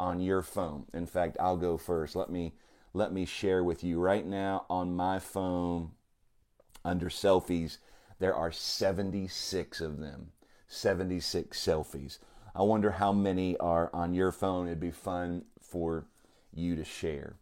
on 0.00 0.20
your 0.20 0.42
phone. 0.42 0.86
In 0.92 1.06
fact, 1.06 1.36
I'll 1.38 1.56
go 1.56 1.76
first. 1.76 2.16
Let 2.16 2.30
me 2.30 2.54
let 2.96 3.12
me 3.12 3.26
share 3.26 3.62
with 3.62 3.84
you 3.84 4.00
right 4.00 4.26
now 4.26 4.64
on 4.70 4.96
my 4.96 5.18
phone 5.18 5.90
under 6.82 7.10
selfies. 7.10 7.76
There 8.18 8.34
are 8.34 8.50
76 8.50 9.82
of 9.82 9.98
them. 9.98 10.32
76 10.66 11.62
selfies. 11.62 12.16
I 12.54 12.62
wonder 12.62 12.92
how 12.92 13.12
many 13.12 13.54
are 13.58 13.90
on 13.92 14.14
your 14.14 14.32
phone. 14.32 14.66
It'd 14.66 14.80
be 14.80 14.90
fun 14.90 15.44
for 15.60 16.06
you 16.54 16.74
to 16.74 16.84
share. 16.84 17.36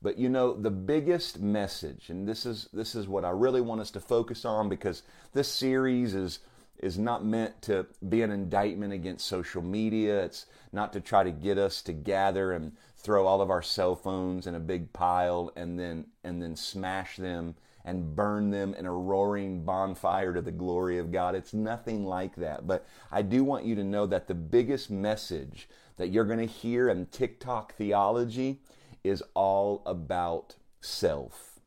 But 0.00 0.16
you 0.16 0.30
know, 0.30 0.54
the 0.54 0.70
biggest 0.70 1.38
message, 1.38 2.08
and 2.08 2.26
this 2.26 2.46
is 2.46 2.70
this 2.72 2.94
is 2.94 3.06
what 3.06 3.26
I 3.26 3.30
really 3.30 3.60
want 3.60 3.82
us 3.82 3.90
to 3.92 4.00
focus 4.00 4.46
on 4.46 4.70
because 4.70 5.02
this 5.34 5.48
series 5.48 6.14
is 6.14 6.38
is 6.78 6.98
not 6.98 7.24
meant 7.24 7.60
to 7.62 7.86
be 8.08 8.22
an 8.22 8.30
indictment 8.30 8.92
against 8.92 9.26
social 9.26 9.62
media. 9.62 10.24
It's 10.24 10.46
not 10.72 10.92
to 10.94 11.00
try 11.00 11.24
to 11.24 11.30
get 11.30 11.58
us 11.58 11.82
to 11.82 11.92
gather 11.92 12.52
and 12.52 12.72
throw 13.04 13.26
all 13.26 13.42
of 13.42 13.50
our 13.50 13.62
cell 13.62 13.94
phones 13.94 14.46
in 14.46 14.54
a 14.54 14.60
big 14.60 14.92
pile 14.92 15.52
and 15.54 15.78
then 15.78 16.06
and 16.24 16.42
then 16.42 16.56
smash 16.56 17.16
them 17.16 17.54
and 17.84 18.16
burn 18.16 18.50
them 18.50 18.74
in 18.74 18.86
a 18.86 18.92
roaring 18.92 19.62
bonfire 19.62 20.32
to 20.32 20.40
the 20.40 20.50
glory 20.50 20.98
of 20.98 21.12
God. 21.12 21.34
It's 21.34 21.52
nothing 21.52 22.06
like 22.06 22.34
that. 22.36 22.66
But 22.66 22.86
I 23.12 23.20
do 23.20 23.44
want 23.44 23.66
you 23.66 23.74
to 23.74 23.84
know 23.84 24.06
that 24.06 24.26
the 24.26 24.34
biggest 24.34 24.90
message 24.90 25.68
that 25.98 26.08
you're 26.08 26.24
going 26.24 26.38
to 26.38 26.46
hear 26.46 26.88
in 26.88 27.04
TikTok 27.06 27.74
theology 27.74 28.60
is 29.04 29.22
all 29.34 29.82
about 29.84 30.56
self. 30.80 31.60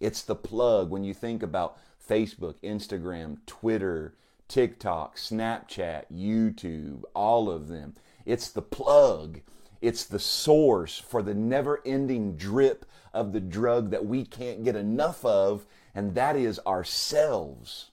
It's 0.00 0.22
the 0.22 0.34
plug 0.34 0.90
when 0.90 1.04
you 1.04 1.14
think 1.14 1.44
about 1.44 1.78
Facebook, 2.06 2.56
Instagram, 2.64 3.38
Twitter, 3.46 4.14
TikTok, 4.48 5.16
Snapchat, 5.16 6.06
YouTube, 6.12 7.04
all 7.14 7.48
of 7.48 7.68
them. 7.68 7.94
It's 8.24 8.50
the 8.50 8.62
plug 8.62 9.40
it's 9.80 10.04
the 10.04 10.18
source 10.18 10.98
for 10.98 11.22
the 11.22 11.34
never 11.34 11.80
ending 11.84 12.36
drip 12.36 12.84
of 13.12 13.32
the 13.32 13.40
drug 13.40 13.90
that 13.90 14.06
we 14.06 14.24
can't 14.24 14.64
get 14.64 14.76
enough 14.76 15.24
of, 15.24 15.66
and 15.94 16.14
that 16.14 16.36
is 16.36 16.60
ourselves. 16.66 17.90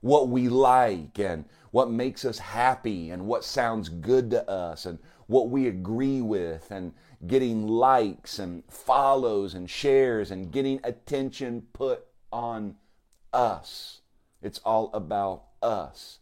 What 0.00 0.28
we 0.28 0.48
like 0.48 1.18
and 1.18 1.44
what 1.70 1.90
makes 1.90 2.24
us 2.24 2.38
happy 2.38 3.10
and 3.10 3.26
what 3.26 3.44
sounds 3.44 3.88
good 3.88 4.30
to 4.30 4.48
us 4.48 4.86
and 4.86 4.98
what 5.26 5.50
we 5.50 5.66
agree 5.66 6.20
with 6.20 6.70
and 6.70 6.92
getting 7.26 7.66
likes 7.66 8.38
and 8.38 8.62
follows 8.70 9.54
and 9.54 9.68
shares 9.68 10.30
and 10.30 10.52
getting 10.52 10.80
attention 10.84 11.66
put 11.72 12.06
on 12.32 12.76
us. 13.32 14.00
It's 14.42 14.60
all 14.60 14.90
about 14.94 15.44
us. 15.62 16.18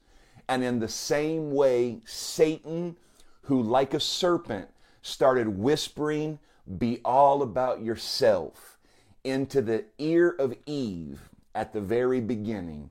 And 0.48 0.62
in 0.62 0.78
the 0.78 0.88
same 0.88 1.52
way, 1.52 2.00
Satan 2.04 2.96
who, 3.44 3.62
like 3.62 3.94
a 3.94 4.00
serpent, 4.00 4.68
started 5.02 5.48
whispering, 5.48 6.38
Be 6.78 7.00
all 7.04 7.42
about 7.42 7.82
yourself, 7.82 8.78
into 9.22 9.60
the 9.60 9.84
ear 9.98 10.30
of 10.38 10.54
Eve 10.66 11.28
at 11.54 11.72
the 11.72 11.80
very 11.80 12.20
beginning. 12.20 12.90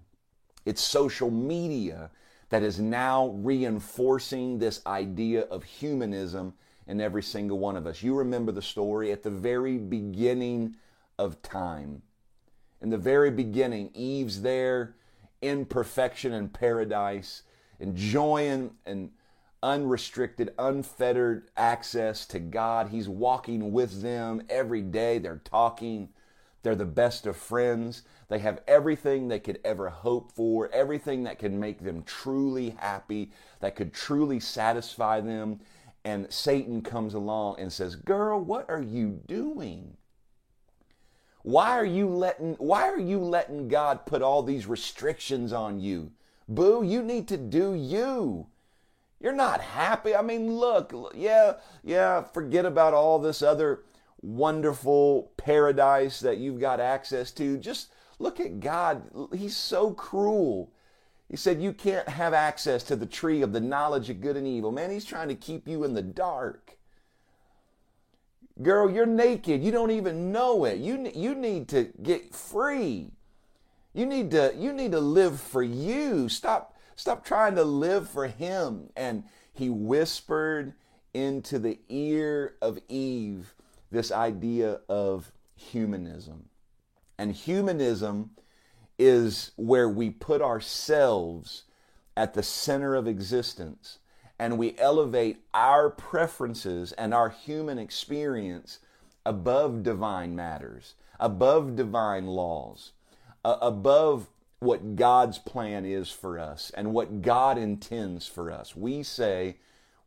It's 0.65 0.81
social 0.81 1.31
media 1.31 2.11
that 2.49 2.63
is 2.63 2.79
now 2.79 3.29
reinforcing 3.39 4.59
this 4.59 4.81
idea 4.85 5.41
of 5.41 5.63
humanism 5.63 6.53
in 6.87 7.01
every 7.01 7.23
single 7.23 7.57
one 7.57 7.75
of 7.75 7.87
us. 7.87 8.03
You 8.03 8.15
remember 8.15 8.51
the 8.51 8.61
story 8.61 9.11
at 9.11 9.23
the 9.23 9.31
very 9.31 9.77
beginning 9.77 10.75
of 11.17 11.41
time. 11.41 12.03
In 12.81 12.89
the 12.89 12.97
very 12.97 13.31
beginning, 13.31 13.89
Eve's 13.93 14.41
there 14.41 14.95
in 15.41 15.65
perfection 15.65 16.33
and 16.33 16.53
paradise, 16.53 17.43
enjoying 17.79 18.71
and 18.85 19.11
unrestricted, 19.63 20.53
unfettered 20.59 21.49
access 21.57 22.25
to 22.27 22.39
God. 22.39 22.89
He's 22.89 23.09
walking 23.09 23.71
with 23.71 24.01
them 24.01 24.43
every 24.49 24.81
day. 24.81 25.17
They're 25.17 25.41
talking. 25.43 26.09
They're 26.61 26.75
the 26.75 26.85
best 26.85 27.25
of 27.25 27.37
friends. 27.37 28.03
They 28.27 28.39
have 28.39 28.61
everything 28.67 29.27
they 29.27 29.39
could 29.39 29.59
ever 29.63 29.89
hope 29.89 30.31
for, 30.33 30.69
everything 30.71 31.23
that 31.23 31.39
can 31.39 31.59
make 31.59 31.83
them 31.83 32.03
truly 32.03 32.71
happy, 32.71 33.31
that 33.61 33.75
could 33.75 33.93
truly 33.93 34.39
satisfy 34.39 35.21
them. 35.21 35.61
And 36.05 36.31
Satan 36.31 36.81
comes 36.81 37.13
along 37.13 37.59
and 37.59 37.71
says, 37.71 37.95
"Girl, 37.95 38.39
what 38.39 38.69
are 38.69 38.81
you 38.81 39.21
doing? 39.25 39.95
Why 41.43 41.71
are 41.71 41.85
you 41.85 42.07
letting 42.07 42.55
why 42.55 42.83
are 42.89 42.99
you 42.99 43.19
letting 43.19 43.67
God 43.67 44.05
put 44.05 44.21
all 44.21 44.43
these 44.43 44.67
restrictions 44.67 45.53
on 45.53 45.79
you? 45.79 46.11
Boo, 46.47 46.83
you 46.83 47.01
need 47.01 47.27
to 47.29 47.37
do 47.37 47.73
you. 47.73 48.47
You're 49.23 49.31
not 49.31 49.61
happy. 49.61 50.13
I 50.13 50.21
mean, 50.21 50.53
look, 50.57 50.93
yeah, 51.15 51.53
yeah, 51.81 52.23
forget 52.23 52.65
about 52.65 52.93
all 52.93 53.19
this 53.19 53.41
other 53.41 53.83
wonderful 54.21 55.31
paradise 55.37 56.19
that 56.19 56.39
you've 56.39 56.59
got 56.59 56.81
access 56.81 57.31
to. 57.31 57.57
Just 57.57 57.89
look 58.19 58.41
at 58.41 58.59
God. 58.59 59.03
He's 59.33 59.55
so 59.55 59.91
cruel. 59.91 60.73
He 61.29 61.37
said, 61.37 61.61
You 61.61 61.71
can't 61.71 62.09
have 62.09 62.33
access 62.33 62.83
to 62.83 62.97
the 62.97 63.05
tree 63.05 63.41
of 63.41 63.53
the 63.53 63.61
knowledge 63.61 64.09
of 64.09 64.19
good 64.19 64.35
and 64.35 64.45
evil. 64.45 64.73
Man, 64.73 64.91
he's 64.91 65.05
trying 65.05 65.29
to 65.29 65.35
keep 65.35 65.69
you 65.69 65.85
in 65.85 65.93
the 65.93 66.01
dark. 66.01 66.77
Girl, 68.61 68.91
you're 68.91 69.05
naked. 69.05 69.63
You 69.63 69.71
don't 69.71 69.91
even 69.91 70.33
know 70.33 70.65
it. 70.65 70.79
You, 70.79 71.09
you 71.15 71.33
need 71.33 71.69
to 71.69 71.85
get 72.03 72.35
free. 72.35 73.11
You 73.93 74.05
need 74.05 74.31
to, 74.31 74.53
you 74.57 74.73
need 74.73 74.91
to 74.91 74.99
live 74.99 75.39
for 75.39 75.63
you. 75.63 76.27
Stop 76.27 76.72
Stop 76.95 77.25
trying 77.25 77.55
to 77.55 77.63
live 77.63 78.09
for 78.09 78.27
him. 78.27 78.89
And 78.95 79.23
he 79.51 79.69
whispered 79.69 80.73
into 81.13 81.59
the 81.59 81.79
ear 81.89 82.55
of 82.61 82.79
Eve 82.89 83.53
this 83.91 84.11
idea 84.11 84.79
of 84.89 85.31
humanism. 85.55 86.49
And 87.17 87.33
humanism 87.33 88.31
is 88.97 89.51
where 89.55 89.89
we 89.89 90.09
put 90.09 90.41
ourselves 90.41 91.63
at 92.15 92.33
the 92.33 92.43
center 92.43 92.95
of 92.95 93.07
existence 93.07 93.99
and 94.39 94.57
we 94.57 94.75
elevate 94.77 95.37
our 95.53 95.89
preferences 95.89 96.91
and 96.93 97.13
our 97.13 97.29
human 97.29 97.77
experience 97.77 98.79
above 99.25 99.83
divine 99.83 100.35
matters, 100.35 100.95
above 101.19 101.75
divine 101.75 102.27
laws, 102.27 102.91
uh, 103.45 103.57
above 103.61 104.29
what 104.63 104.95
God's 104.95 105.37
plan 105.37 105.85
is 105.85 106.09
for 106.09 106.39
us 106.39 106.71
and 106.75 106.93
what 106.93 107.21
God 107.21 107.57
intends 107.57 108.25
for 108.27 108.51
us. 108.51 108.75
We 108.75 109.03
say, 109.03 109.57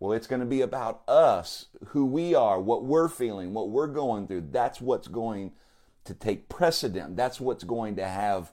well, 0.01 0.12
it's 0.12 0.27
going 0.27 0.40
to 0.40 0.47
be 0.47 0.62
about 0.62 1.03
us, 1.09 1.66
who 1.88 2.05
we 2.05 2.35
are, 2.35 2.61
what 2.61 2.85
we're 2.85 3.09
feeling, 3.09 3.55
what 3.55 3.71
we're 3.71 3.87
going 3.87 4.27
through. 4.27 4.49
That's 4.51 4.81
what's 4.81 5.09
going 5.09 5.53
to 6.05 6.14
take 6.14 6.49
precedent. 6.49 7.16
That's 7.16 7.40
what's 7.40 7.64
going 7.64 7.97
to 7.97 8.07
have 8.07 8.53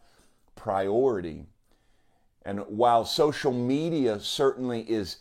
priority. 0.56 1.46
And 2.46 2.60
while 2.68 3.06
social 3.06 3.54
media 3.54 4.20
certainly 4.20 4.82
is 4.82 5.18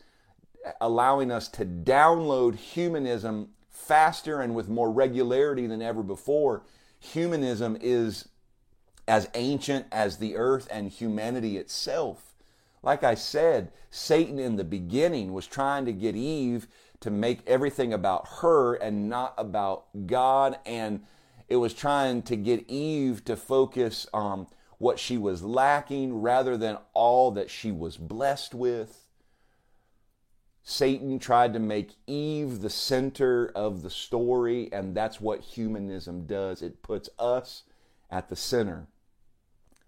allowing 0.81 1.31
us 1.31 1.49
to 1.49 1.65
download 1.65 2.57
humanism 2.57 3.49
faster 3.69 4.41
and 4.41 4.55
with 4.55 4.69
more 4.69 4.91
regularity 4.91 5.67
than 5.67 5.83
ever 5.83 6.03
before, 6.03 6.63
humanism 7.01 7.77
is 7.81 8.29
as 9.07 9.29
ancient 9.35 9.87
as 9.91 10.19
the 10.19 10.37
earth 10.37 10.69
and 10.71 10.89
humanity 10.89 11.57
itself. 11.57 12.35
Like 12.83 13.05
I 13.05 13.15
said, 13.15 13.73
Satan 13.91 14.39
in 14.39 14.57
the 14.57 14.65
beginning 14.65 15.33
was 15.33 15.47
trying 15.47 15.85
to 15.85 15.93
get 15.93 16.17
Eve 16.17 16.67
to 17.01 17.11
make 17.11 17.47
everything 17.47 17.93
about 17.93 18.29
her 18.41 18.75
and 18.75 19.09
not 19.09 19.35
about 19.37 20.07
God. 20.07 20.59
And 20.65 21.03
it 21.49 21.57
was 21.57 21.75
trying 21.75 22.23
to 22.23 22.37
get 22.37 22.69
Eve 22.69 23.25
to 23.25 23.37
focus 23.37 24.07
on 24.13 24.47
what 24.79 24.99
she 24.99 25.17
was 25.17 25.43
lacking 25.43 26.23
rather 26.23 26.57
than 26.57 26.79
all 26.95 27.31
that 27.33 27.51
she 27.51 27.71
was 27.71 27.97
blessed 27.97 28.55
with. 28.55 29.07
Satan 30.65 31.19
tried 31.19 31.53
to 31.53 31.59
make 31.59 31.97
Eve 32.07 32.61
the 32.61 32.71
center 32.71 33.51
of 33.55 33.83
the 33.83 33.91
story, 33.91 34.73
and 34.73 34.95
that's 34.95 35.21
what 35.21 35.41
humanism 35.41 36.25
does. 36.25 36.63
It 36.63 36.83
puts 36.83 37.09
us 37.19 37.65
at 38.11 38.29
the 38.29 38.37
center. 38.37 38.87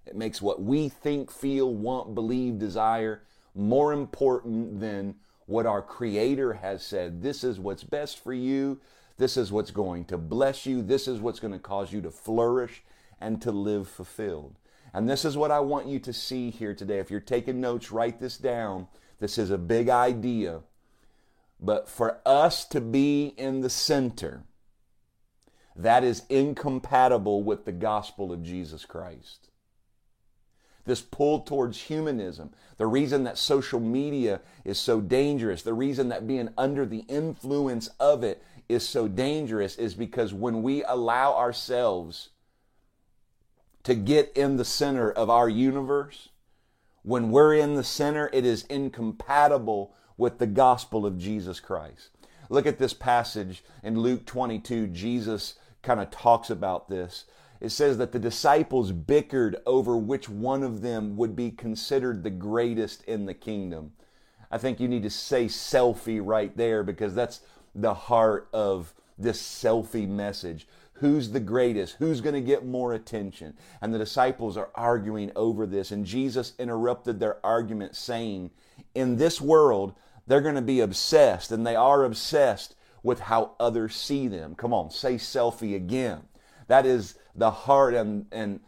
It 0.06 0.16
makes 0.16 0.42
what 0.42 0.62
we 0.62 0.88
think, 0.88 1.30
feel, 1.30 1.72
want, 1.74 2.14
believe, 2.14 2.58
desire 2.58 3.22
more 3.54 3.92
important 3.92 4.80
than 4.80 5.14
what 5.46 5.66
our 5.66 5.82
Creator 5.82 6.54
has 6.54 6.84
said. 6.84 7.22
This 7.22 7.44
is 7.44 7.58
what's 7.58 7.84
best 7.84 8.22
for 8.22 8.32
you. 8.32 8.80
This 9.16 9.36
is 9.36 9.52
what's 9.52 9.70
going 9.70 10.06
to 10.06 10.18
bless 10.18 10.66
you. 10.66 10.82
This 10.82 11.06
is 11.06 11.20
what's 11.20 11.40
going 11.40 11.52
to 11.52 11.58
cause 11.58 11.92
you 11.92 12.00
to 12.02 12.10
flourish 12.10 12.82
and 13.20 13.40
to 13.42 13.52
live 13.52 13.88
fulfilled. 13.88 14.58
And 14.92 15.08
this 15.08 15.24
is 15.24 15.36
what 15.36 15.50
I 15.50 15.60
want 15.60 15.86
you 15.86 15.98
to 16.00 16.12
see 16.12 16.50
here 16.50 16.74
today. 16.74 16.98
If 16.98 17.10
you're 17.10 17.20
taking 17.20 17.60
notes, 17.60 17.92
write 17.92 18.20
this 18.20 18.36
down. 18.36 18.88
This 19.20 19.38
is 19.38 19.50
a 19.50 19.58
big 19.58 19.88
idea. 19.88 20.60
But 21.60 21.88
for 21.88 22.20
us 22.26 22.64
to 22.66 22.80
be 22.80 23.34
in 23.36 23.60
the 23.60 23.70
center, 23.70 24.44
that 25.76 26.04
is 26.04 26.22
incompatible 26.28 27.42
with 27.42 27.64
the 27.64 27.72
gospel 27.72 28.32
of 28.32 28.42
Jesus 28.42 28.84
Christ. 28.84 29.48
This 30.84 31.00
pull 31.00 31.40
towards 31.40 31.82
humanism, 31.82 32.52
the 32.76 32.86
reason 32.86 33.24
that 33.24 33.38
social 33.38 33.80
media 33.80 34.40
is 34.64 34.78
so 34.78 35.00
dangerous, 35.00 35.62
the 35.62 35.72
reason 35.72 36.08
that 36.08 36.26
being 36.26 36.50
under 36.58 36.84
the 36.84 37.04
influence 37.08 37.88
of 37.98 38.22
it 38.22 38.42
is 38.68 38.86
so 38.86 39.08
dangerous 39.08 39.76
is 39.76 39.94
because 39.94 40.34
when 40.34 40.62
we 40.62 40.84
allow 40.84 41.34
ourselves 41.34 42.30
to 43.84 43.94
get 43.94 44.32
in 44.36 44.56
the 44.56 44.64
center 44.64 45.10
of 45.10 45.30
our 45.30 45.48
universe, 45.48 46.30
when 47.02 47.30
we're 47.30 47.54
in 47.54 47.74
the 47.74 47.84
center, 47.84 48.30
it 48.32 48.44
is 48.44 48.64
incompatible 48.64 49.94
with 50.16 50.38
the 50.38 50.46
gospel 50.46 51.04
of 51.04 51.18
Jesus 51.18 51.60
Christ. 51.60 52.10
Look 52.48 52.66
at 52.66 52.78
this 52.78 52.94
passage 52.94 53.62
in 53.82 53.98
Luke 53.98 54.24
22. 54.26 54.88
Jesus 54.88 55.54
kind 55.82 56.00
of 56.00 56.10
talks 56.10 56.50
about 56.50 56.88
this. 56.88 57.24
It 57.64 57.72
says 57.72 57.96
that 57.96 58.12
the 58.12 58.18
disciples 58.18 58.92
bickered 58.92 59.57
over 59.64 59.96
which 59.96 60.29
one 60.29 60.62
of 60.62 60.83
them 60.83 61.16
would 61.16 61.35
be 61.35 61.50
considered 61.50 62.22
the 62.22 62.29
greatest 62.29 63.03
in 63.05 63.24
the 63.24 63.33
kingdom. 63.33 63.92
I 64.50 64.59
think 64.59 64.81
you 64.81 64.87
need 64.87 65.03
to 65.05 65.09
say 65.09 65.46
selfie 65.46 66.20
right 66.22 66.55
there 66.55 66.83
because 66.83 67.14
that's 67.14 67.40
the 67.74 67.94
heart 67.94 68.48
of 68.53 68.92
this 69.16 69.40
selfie 69.40 70.07
message. 70.07 70.68
Who's 70.96 71.31
the 71.31 71.40
greatest? 71.40 71.96
Who's 71.98 72.20
going 72.20 72.35
to 72.35 72.42
get 72.42 72.66
more 72.66 72.92
attention? 72.92 73.55
And 73.81 73.94
the 73.94 73.98
disciples 73.98 74.59
are 74.59 74.68
arguing 74.74 75.33
over 75.35 75.64
this. 75.64 75.90
And 75.90 76.05
Jesus 76.05 76.53
interrupted 76.59 77.18
their 77.18 77.38
argument, 77.42 77.96
saying, 77.96 78.50
In 78.94 79.16
this 79.16 79.40
world, 79.40 79.94
they're 80.27 80.42
going 80.42 80.55
to 80.55 80.61
be 80.61 80.81
obsessed, 80.81 81.50
and 81.50 81.66
they 81.66 81.77
are 81.77 82.05
obsessed 82.05 82.74
with 83.03 83.20
how 83.20 83.53
others 83.59 83.96
see 83.96 84.29
them. 84.29 84.55
Come 84.55 84.74
on, 84.74 84.90
say 84.90 85.14
selfie 85.14 85.74
again. 85.74 86.24
That 86.66 86.85
is 86.85 87.14
the 87.34 87.50
heart 87.50 87.94
and, 87.94 88.26
and 88.32 88.60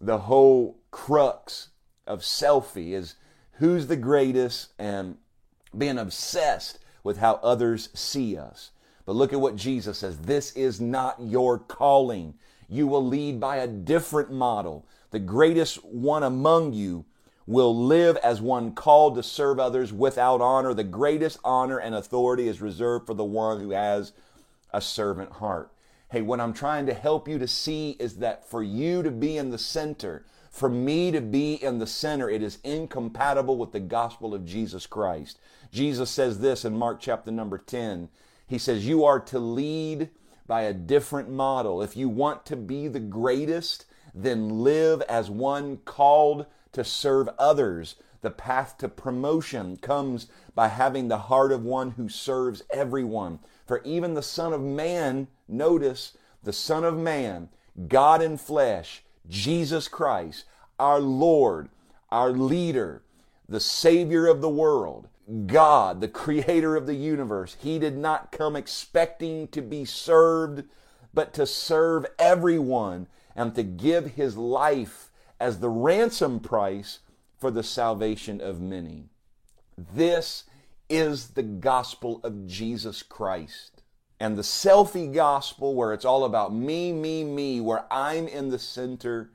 the 0.00 0.18
whole 0.18 0.78
crux 0.90 1.68
of 2.06 2.20
selfie 2.20 2.92
is 2.92 3.14
who's 3.52 3.86
the 3.86 3.96
greatest 3.96 4.72
and 4.78 5.16
being 5.76 5.98
obsessed 5.98 6.78
with 7.02 7.18
how 7.18 7.34
others 7.42 7.88
see 7.94 8.36
us. 8.36 8.70
But 9.04 9.16
look 9.16 9.32
at 9.32 9.40
what 9.40 9.56
Jesus 9.56 9.98
says. 9.98 10.18
This 10.18 10.52
is 10.52 10.80
not 10.80 11.16
your 11.20 11.58
calling. 11.58 12.34
You 12.68 12.86
will 12.86 13.04
lead 13.04 13.40
by 13.40 13.56
a 13.56 13.66
different 13.66 14.30
model. 14.30 14.86
The 15.10 15.18
greatest 15.18 15.84
one 15.84 16.22
among 16.22 16.72
you 16.72 17.04
will 17.46 17.74
live 17.74 18.16
as 18.18 18.40
one 18.40 18.72
called 18.72 19.16
to 19.16 19.22
serve 19.22 19.58
others 19.58 19.92
without 19.92 20.40
honor. 20.40 20.72
The 20.72 20.84
greatest 20.84 21.38
honor 21.42 21.78
and 21.78 21.94
authority 21.94 22.46
is 22.46 22.60
reserved 22.60 23.06
for 23.06 23.14
the 23.14 23.24
one 23.24 23.60
who 23.60 23.70
has 23.70 24.12
a 24.72 24.80
servant 24.80 25.32
heart. 25.32 25.72
Hey, 26.10 26.22
what 26.22 26.40
I'm 26.40 26.52
trying 26.52 26.86
to 26.86 26.94
help 26.94 27.28
you 27.28 27.38
to 27.38 27.46
see 27.46 27.90
is 28.00 28.16
that 28.16 28.44
for 28.44 28.64
you 28.64 29.00
to 29.04 29.12
be 29.12 29.36
in 29.36 29.50
the 29.50 29.58
center, 29.58 30.24
for 30.50 30.68
me 30.68 31.12
to 31.12 31.20
be 31.20 31.54
in 31.54 31.78
the 31.78 31.86
center, 31.86 32.28
it 32.28 32.42
is 32.42 32.58
incompatible 32.64 33.56
with 33.56 33.70
the 33.70 33.78
gospel 33.78 34.34
of 34.34 34.44
Jesus 34.44 34.86
Christ. 34.86 35.38
Jesus 35.70 36.10
says 36.10 36.40
this 36.40 36.64
in 36.64 36.76
Mark 36.76 36.98
chapter 37.00 37.30
number 37.30 37.58
10. 37.58 38.08
He 38.44 38.58
says, 38.58 38.88
You 38.88 39.04
are 39.04 39.20
to 39.20 39.38
lead 39.38 40.10
by 40.48 40.62
a 40.62 40.74
different 40.74 41.30
model. 41.30 41.80
If 41.80 41.96
you 41.96 42.08
want 42.08 42.44
to 42.46 42.56
be 42.56 42.88
the 42.88 42.98
greatest, 42.98 43.84
then 44.12 44.64
live 44.64 45.02
as 45.02 45.30
one 45.30 45.76
called 45.76 46.46
to 46.72 46.82
serve 46.82 47.28
others. 47.38 47.94
The 48.22 48.30
path 48.30 48.76
to 48.78 48.88
promotion 48.88 49.78
comes 49.78 50.26
by 50.54 50.68
having 50.68 51.08
the 51.08 51.18
heart 51.18 51.52
of 51.52 51.64
one 51.64 51.92
who 51.92 52.08
serves 52.08 52.62
everyone. 52.70 53.38
For 53.66 53.80
even 53.84 54.14
the 54.14 54.22
Son 54.22 54.52
of 54.52 54.60
Man, 54.60 55.28
notice, 55.48 56.16
the 56.42 56.52
Son 56.52 56.84
of 56.84 56.98
Man, 56.98 57.48
God 57.88 58.20
in 58.20 58.36
flesh, 58.36 59.02
Jesus 59.28 59.88
Christ, 59.88 60.44
our 60.78 61.00
Lord, 61.00 61.70
our 62.10 62.30
leader, 62.30 63.02
the 63.48 63.60
Savior 63.60 64.26
of 64.26 64.40
the 64.40 64.50
world, 64.50 65.08
God, 65.46 66.00
the 66.00 66.08
creator 66.08 66.76
of 66.76 66.86
the 66.86 66.94
universe, 66.94 67.56
he 67.60 67.78
did 67.78 67.96
not 67.96 68.32
come 68.32 68.56
expecting 68.56 69.48
to 69.48 69.62
be 69.62 69.84
served, 69.84 70.64
but 71.14 71.32
to 71.34 71.46
serve 71.46 72.06
everyone 72.18 73.06
and 73.36 73.54
to 73.54 73.62
give 73.62 74.12
his 74.12 74.36
life 74.36 75.10
as 75.38 75.60
the 75.60 75.68
ransom 75.68 76.40
price 76.40 76.98
for 77.40 77.50
the 77.50 77.62
salvation 77.62 78.40
of 78.40 78.60
many. 78.60 79.08
This 79.76 80.44
is 80.90 81.28
the 81.28 81.42
gospel 81.42 82.20
of 82.22 82.46
Jesus 82.46 83.02
Christ. 83.02 83.82
And 84.18 84.36
the 84.36 84.42
selfie 84.42 85.12
gospel, 85.12 85.74
where 85.74 85.94
it's 85.94 86.04
all 86.04 86.24
about 86.24 86.54
me, 86.54 86.92
me, 86.92 87.24
me, 87.24 87.60
where 87.60 87.86
I'm 87.90 88.28
in 88.28 88.50
the 88.50 88.58
center, 88.58 89.30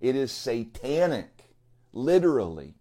it 0.00 0.16
is 0.16 0.32
satanic, 0.32 1.44
literally. 1.92 2.74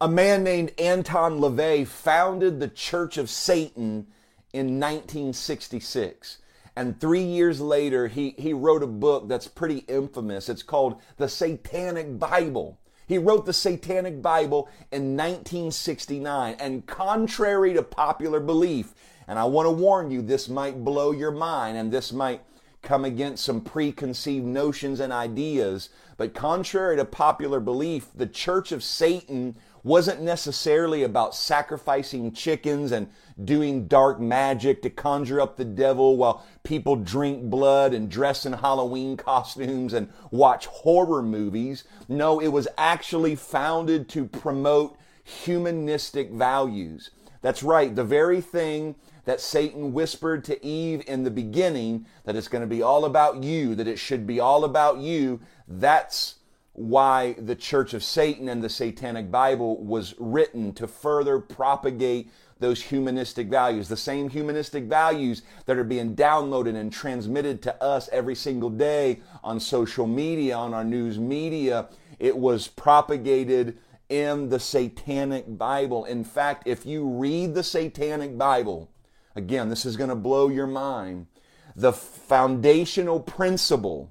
A 0.00 0.08
man 0.08 0.44
named 0.44 0.72
Anton 0.78 1.40
LaVey 1.40 1.86
founded 1.86 2.60
the 2.60 2.68
Church 2.68 3.16
of 3.16 3.30
Satan 3.30 4.08
in 4.52 4.78
1966. 4.78 6.38
And 6.76 7.00
three 7.00 7.24
years 7.24 7.60
later, 7.60 8.06
he, 8.06 8.34
he 8.38 8.52
wrote 8.52 8.82
a 8.82 8.86
book 8.86 9.28
that's 9.28 9.48
pretty 9.48 9.78
infamous. 9.88 10.48
It's 10.48 10.62
called 10.62 11.00
The 11.16 11.28
Satanic 11.28 12.18
Bible. 12.18 12.78
He 13.08 13.16
wrote 13.16 13.46
the 13.46 13.54
Satanic 13.54 14.20
Bible 14.20 14.68
in 14.92 15.16
1969. 15.16 16.56
And 16.60 16.86
contrary 16.86 17.72
to 17.72 17.82
popular 17.82 18.38
belief, 18.38 18.94
and 19.26 19.38
I 19.38 19.44
want 19.44 19.66
to 19.66 19.70
warn 19.70 20.10
you, 20.10 20.20
this 20.20 20.48
might 20.48 20.84
blow 20.84 21.10
your 21.10 21.30
mind 21.30 21.78
and 21.78 21.90
this 21.90 22.12
might 22.12 22.42
come 22.82 23.06
against 23.06 23.44
some 23.44 23.62
preconceived 23.62 24.44
notions 24.44 25.00
and 25.00 25.12
ideas. 25.12 25.88
But 26.18 26.34
contrary 26.34 26.96
to 26.96 27.04
popular 27.06 27.60
belief, 27.60 28.08
the 28.14 28.26
Church 28.26 28.72
of 28.72 28.84
Satan 28.84 29.56
wasn't 29.82 30.20
necessarily 30.22 31.02
about 31.02 31.34
sacrificing 31.34 32.32
chickens 32.32 32.92
and 32.92 33.08
doing 33.44 33.86
dark 33.86 34.20
magic 34.20 34.82
to 34.82 34.90
conjure 34.90 35.40
up 35.40 35.56
the 35.56 35.64
devil 35.64 36.16
while 36.16 36.44
people 36.64 36.96
drink 36.96 37.44
blood 37.44 37.94
and 37.94 38.10
dress 38.10 38.44
in 38.44 38.52
Halloween 38.52 39.16
costumes 39.16 39.92
and 39.92 40.10
watch 40.30 40.66
horror 40.66 41.22
movies. 41.22 41.84
No, 42.08 42.40
it 42.40 42.48
was 42.48 42.68
actually 42.76 43.36
founded 43.36 44.08
to 44.10 44.24
promote 44.26 44.98
humanistic 45.24 46.30
values. 46.32 47.10
That's 47.40 47.62
right, 47.62 47.94
the 47.94 48.04
very 48.04 48.40
thing 48.40 48.96
that 49.24 49.40
Satan 49.40 49.92
whispered 49.92 50.42
to 50.44 50.64
Eve 50.64 51.04
in 51.06 51.22
the 51.22 51.30
beginning 51.30 52.06
that 52.24 52.34
it's 52.34 52.48
going 52.48 52.62
to 52.62 52.66
be 52.66 52.82
all 52.82 53.04
about 53.04 53.44
you, 53.44 53.74
that 53.74 53.86
it 53.86 53.98
should 53.98 54.26
be 54.26 54.40
all 54.40 54.64
about 54.64 54.98
you. 54.98 55.40
That's 55.68 56.36
why 56.78 57.32
the 57.32 57.56
Church 57.56 57.92
of 57.92 58.04
Satan 58.04 58.48
and 58.48 58.62
the 58.62 58.68
Satanic 58.68 59.32
Bible 59.32 59.82
was 59.82 60.14
written 60.18 60.72
to 60.74 60.86
further 60.86 61.40
propagate 61.40 62.30
those 62.60 62.82
humanistic 62.82 63.48
values, 63.48 63.88
the 63.88 63.96
same 63.96 64.30
humanistic 64.30 64.84
values 64.84 65.42
that 65.66 65.76
are 65.76 65.84
being 65.84 66.14
downloaded 66.14 66.76
and 66.76 66.92
transmitted 66.92 67.62
to 67.62 67.82
us 67.82 68.08
every 68.12 68.34
single 68.34 68.70
day 68.70 69.20
on 69.42 69.58
social 69.58 70.06
media, 70.06 70.56
on 70.56 70.72
our 70.72 70.84
news 70.84 71.18
media. 71.18 71.88
It 72.20 72.36
was 72.36 72.68
propagated 72.68 73.78
in 74.08 74.48
the 74.48 74.60
Satanic 74.60 75.58
Bible. 75.58 76.04
In 76.04 76.22
fact, 76.22 76.66
if 76.66 76.86
you 76.86 77.06
read 77.08 77.54
the 77.54 77.64
Satanic 77.64 78.38
Bible, 78.38 78.88
again, 79.34 79.68
this 79.68 79.84
is 79.84 79.96
going 79.96 80.10
to 80.10 80.16
blow 80.16 80.48
your 80.48 80.66
mind. 80.68 81.26
The 81.74 81.92
foundational 81.92 83.20
principle, 83.20 84.10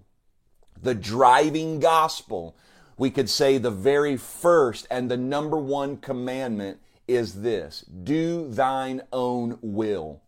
the 0.82 0.96
driving 0.96 1.80
gospel, 1.80 2.56
we 2.98 3.10
could 3.10 3.30
say 3.30 3.58
the 3.58 3.72
very 3.72 4.18
first 4.18 4.88
and 4.90 5.10
the 5.10 5.18
number 5.18 5.58
one 5.58 5.98
commandment 5.98 6.80
is 7.08 7.42
this 7.42 7.82
do 7.82 8.50
thine 8.50 9.02
own 9.14 9.58
will. 9.62 10.22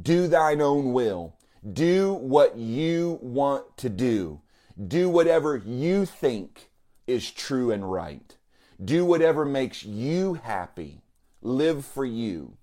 Do 0.00 0.28
thine 0.28 0.60
own 0.60 0.92
will. 0.92 1.34
Do 1.72 2.14
what 2.14 2.56
you 2.56 3.18
want 3.20 3.76
to 3.78 3.88
do. 3.88 4.40
Do 4.86 5.08
whatever 5.08 5.56
you 5.56 6.06
think 6.06 6.70
is 7.06 7.30
true 7.30 7.70
and 7.70 7.90
right. 7.90 8.36
Do 8.82 9.04
whatever 9.04 9.44
makes 9.44 9.84
you 9.84 10.34
happy. 10.34 11.02
Live 11.42 11.84
for 11.84 12.04
you. 12.04 12.56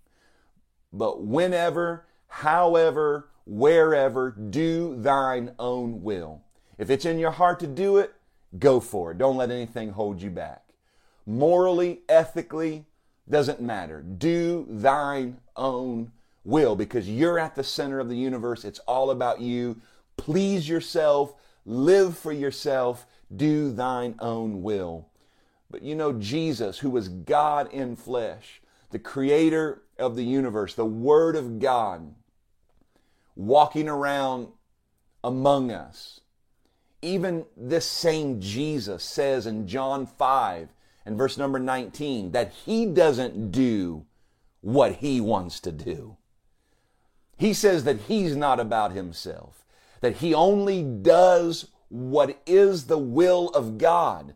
But 0.93 1.21
whenever, 1.21 2.07
however, 2.27 3.29
wherever, 3.45 4.31
do 4.31 4.95
thine 4.99 5.53
own 5.59 6.01
will. 6.01 6.41
If 6.77 6.89
it's 6.89 7.05
in 7.05 7.19
your 7.19 7.31
heart 7.31 7.59
to 7.61 7.67
do 7.67 7.97
it, 7.97 8.13
go 8.59 8.79
for 8.79 9.11
it. 9.11 9.17
Don't 9.17 9.37
let 9.37 9.51
anything 9.51 9.91
hold 9.91 10.21
you 10.21 10.29
back 10.29 10.67
morally, 11.27 11.99
ethically, 12.07 12.85
doesn't 13.29 13.61
matter. 13.61 14.01
Do 14.01 14.65
thine 14.69 15.37
own 15.55 16.13
will 16.45 16.75
because 16.75 17.09
you're 17.09 17.37
at 17.37 17.55
the 17.55 17.63
center 17.63 17.99
of 17.99 18.07
the 18.07 18.15
universe. 18.15 18.63
It's 18.63 18.79
all 18.79 19.11
about 19.11 19.41
you. 19.41 19.79
Please 20.15 20.67
yourself, 20.67 21.33
live 21.65 22.17
for 22.17 22.31
yourself, 22.31 23.05
do 23.35 23.71
thine 23.71 24.15
own 24.19 24.63
will. 24.63 25.09
But 25.69 25.81
you 25.81 25.93
know, 25.93 26.13
Jesus, 26.13 26.79
who 26.79 26.89
was 26.89 27.09
God 27.09 27.71
in 27.73 27.97
flesh, 27.97 28.61
the 28.91 28.99
creator 28.99 29.81
of 29.99 30.15
the 30.15 30.23
universe, 30.23 30.73
the 30.73 30.85
Word 30.85 31.35
of 31.35 31.59
God, 31.59 32.15
walking 33.35 33.89
around 33.89 34.47
among 35.21 35.71
us. 35.71 36.21
Even 37.01 37.45
this 37.55 37.85
same 37.85 38.41
Jesus 38.41 39.03
says 39.03 39.45
in 39.45 39.67
John 39.67 40.05
5 40.05 40.69
and 41.05 41.17
verse 41.17 41.37
number 41.37 41.59
19 41.59 42.31
that 42.31 42.51
he 42.51 42.85
doesn't 42.85 43.51
do 43.51 44.05
what 44.61 44.93
he 44.93 45.21
wants 45.21 45.59
to 45.61 45.71
do. 45.71 46.17
He 47.37 47.53
says 47.53 47.83
that 47.83 48.01
he's 48.01 48.35
not 48.35 48.59
about 48.59 48.93
himself, 48.93 49.63
that 50.01 50.17
he 50.17 50.33
only 50.33 50.81
does 50.81 51.67
what 51.89 52.41
is 52.45 52.85
the 52.85 52.97
will 52.97 53.49
of 53.49 53.77
God. 53.77 54.33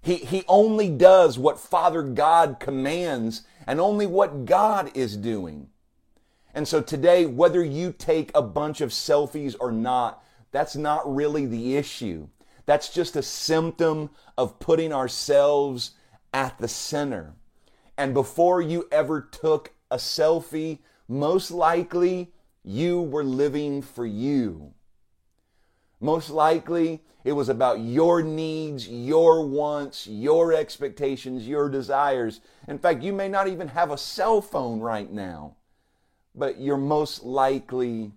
He, 0.00 0.16
he 0.16 0.44
only 0.46 0.88
does 0.88 1.38
what 1.38 1.58
Father 1.58 2.02
God 2.02 2.58
commands 2.60 3.42
and 3.66 3.80
only 3.80 4.06
what 4.06 4.44
God 4.44 4.90
is 4.96 5.16
doing. 5.16 5.68
And 6.54 6.66
so 6.66 6.80
today, 6.80 7.26
whether 7.26 7.62
you 7.62 7.92
take 7.92 8.30
a 8.34 8.42
bunch 8.42 8.80
of 8.80 8.90
selfies 8.90 9.54
or 9.60 9.70
not, 9.70 10.22
that's 10.50 10.76
not 10.76 11.14
really 11.14 11.46
the 11.46 11.76
issue. 11.76 12.28
That's 12.66 12.90
just 12.90 13.16
a 13.16 13.22
symptom 13.22 14.10
of 14.36 14.58
putting 14.58 14.92
ourselves 14.92 15.92
at 16.32 16.58
the 16.58 16.68
center. 16.68 17.34
And 17.96 18.14
before 18.14 18.60
you 18.60 18.86
ever 18.92 19.20
took 19.20 19.72
a 19.90 19.96
selfie, 19.96 20.78
most 21.08 21.50
likely 21.50 22.32
you 22.62 23.00
were 23.00 23.24
living 23.24 23.82
for 23.82 24.04
you. 24.04 24.74
Most 26.00 26.30
likely 26.30 27.02
it 27.24 27.32
was 27.32 27.48
about 27.48 27.80
your 27.80 28.22
needs, 28.22 28.88
your 28.88 29.44
wants, 29.46 30.06
your 30.06 30.52
expectations, 30.52 31.48
your 31.48 31.68
desires. 31.68 32.40
In 32.68 32.78
fact, 32.78 33.02
you 33.02 33.12
may 33.12 33.28
not 33.28 33.48
even 33.48 33.68
have 33.68 33.90
a 33.90 33.98
cell 33.98 34.40
phone 34.40 34.80
right 34.80 35.10
now, 35.10 35.56
but 36.34 36.60
you're 36.60 36.76
most 36.76 37.24
likely 37.24 38.12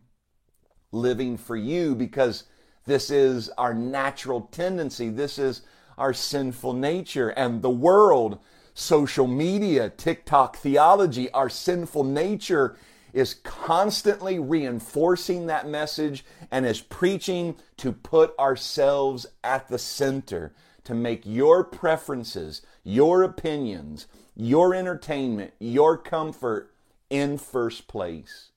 living 0.91 1.37
for 1.37 1.55
you 1.55 1.95
because 1.95 2.45
this 2.85 3.09
is 3.09 3.49
our 3.57 3.73
natural 3.73 4.41
tendency. 4.51 5.09
This 5.09 5.37
is 5.37 5.61
our 5.97 6.13
sinful 6.13 6.73
nature. 6.73 7.29
And 7.29 7.61
the 7.61 7.69
world, 7.69 8.39
social 8.73 9.27
media, 9.27 9.89
TikTok 9.89 10.57
theology, 10.57 11.29
our 11.31 11.49
sinful 11.49 12.03
nature 12.03 12.77
is 13.13 13.35
constantly 13.43 14.39
reinforcing 14.39 15.47
that 15.47 15.67
message 15.67 16.23
and 16.49 16.65
is 16.65 16.81
preaching 16.81 17.55
to 17.77 17.91
put 17.91 18.37
ourselves 18.39 19.25
at 19.43 19.67
the 19.67 19.77
center, 19.77 20.53
to 20.83 20.93
make 20.93 21.21
your 21.25 21.63
preferences, 21.63 22.61
your 22.83 23.23
opinions, 23.23 24.07
your 24.35 24.73
entertainment, 24.73 25.53
your 25.59 25.97
comfort 25.97 26.73
in 27.09 27.37
first 27.37 27.87
place. 27.87 28.50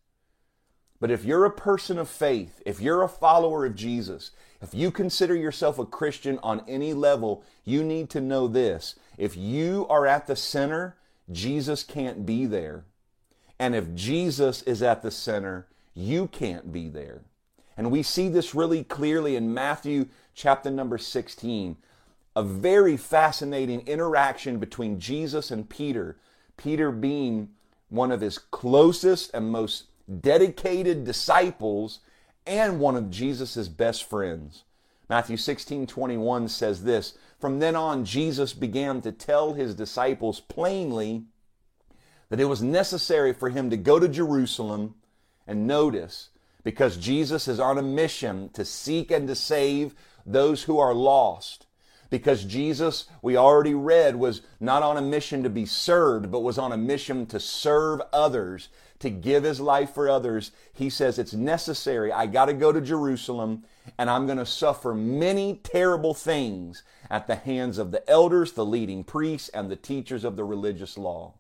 But 1.05 1.11
if 1.11 1.23
you're 1.23 1.45
a 1.45 1.51
person 1.51 1.99
of 1.99 2.09
faith, 2.09 2.63
if 2.65 2.81
you're 2.81 3.03
a 3.03 3.11
follower 3.11 3.67
of 3.67 3.75
Jesus, 3.75 4.31
if 4.63 4.73
you 4.73 4.91
consider 4.91 5.35
yourself 5.35 5.79
a 5.79 5.85
Christian 5.85 6.39
on 6.43 6.65
any 6.67 6.95
level, 6.95 7.45
you 7.63 7.85
need 7.85 8.09
to 8.09 8.23
know 8.23 8.49
this. 8.49 8.95
If 9.19 9.37
you 9.37 9.87
are 9.91 10.07
at 10.07 10.27
the 10.27 10.35
center, 10.35 10.97
Jesus 11.31 11.83
can't 11.83 12.25
be 12.25 12.47
there. 12.47 12.87
And 13.59 13.75
if 13.75 13.95
Jesus 13.95 14.63
is 14.63 14.83
at 14.83 15.03
the 15.03 15.11
center, 15.11 15.67
you 15.93 16.27
can't 16.27 16.73
be 16.73 16.89
there. 16.89 17.21
And 17.77 17.91
we 17.91 18.03
see 18.03 18.31
this 18.31 18.55
really 18.55 18.83
clearly 18.83 19.37
in 19.37 19.53
Matthew 19.53 20.07
chapter 20.35 20.71
number 20.71 20.97
16. 20.97 21.77
A 22.35 22.43
very 22.43 22.97
fascinating 22.97 23.87
interaction 23.87 24.59
between 24.59 24.99
Jesus 24.99 25.51
and 25.51 25.69
Peter. 25.69 26.17
Peter 26.57 26.91
being 26.91 27.51
one 27.91 28.11
of 28.11 28.23
his 28.23 28.39
closest 28.39 29.31
and 29.35 29.53
most 29.53 29.85
dedicated 30.21 31.05
disciples 31.05 32.01
and 32.47 32.81
one 32.81 32.97
of 32.97 33.11
Jesus' 33.11 33.69
best 33.69 34.09
friends. 34.09 34.65
Matthew 35.09 35.37
16 35.37 35.87
21 35.87 36.49
says 36.49 36.85
this 36.85 37.15
From 37.39 37.59
then 37.59 37.77
on, 37.77 38.05
Jesus 38.05 38.53
began 38.53 39.01
to 39.03 39.13
tell 39.13 39.55
his 39.55 39.75
disciples 39.75 40.41
plainly 40.41 41.25
that 42.31 42.41
it 42.41 42.47
was 42.47 42.63
necessary 42.63 43.33
for 43.33 43.51
him 43.51 43.71
to 43.71 43.77
go 43.77 43.99
to 43.99 44.09
Jerusalem 44.09 44.95
and 45.47 45.67
notice 45.67 46.31
because 46.63 46.97
Jesus 46.97 47.47
is 47.47 47.61
on 47.61 47.79
a 47.79 47.83
mission 47.83 48.49
to 48.55 48.65
seek 48.65 49.11
and 49.11 49.29
to 49.29 49.35
save 49.35 49.95
those 50.25 50.65
who 50.65 50.79
are 50.79 50.95
lost. 50.95 51.67
Because 52.11 52.45
Jesus, 52.45 53.07
we 53.23 53.37
already 53.37 53.75
read, 53.75 54.17
was 54.17 54.43
not 54.61 54.83
on 54.83 54.97
a 54.97 55.03
mission 55.03 55.43
to 55.43 55.51
be 55.51 55.67
served, 55.67 56.31
but 56.31 56.41
was 56.41 56.59
on 56.59 56.73
a 56.73 56.77
mission 56.77 57.27
to 57.27 57.41
serve 57.41 58.01
others, 58.13 58.69
to 59.01 59.11
give 59.11 59.43
his 59.43 59.61
life 59.61 59.93
for 59.95 60.09
others. 60.09 60.51
He 60.73 60.89
says 60.89 61.19
it's 61.19 61.35
necessary. 61.35 62.13
I 62.13 62.27
got 62.27 62.47
to 62.47 62.55
go 62.55 62.73
to 62.73 62.81
Jerusalem 62.81 63.65
and 63.99 64.09
I'm 64.09 64.27
going 64.27 64.39
to 64.39 64.47
suffer 64.47 64.95
many 64.95 65.61
terrible 65.63 66.15
things 66.15 66.83
at 67.11 67.27
the 67.27 67.35
hands 67.35 67.79
of 67.79 67.91
the 67.91 68.09
elders, 68.09 68.53
the 68.53 68.65
leading 68.65 69.05
priests, 69.05 69.49
and 69.51 69.71
the 69.71 69.77
teachers 69.77 70.25
of 70.25 70.37
the 70.37 70.45
religious 70.45 70.97
law. 70.97 71.35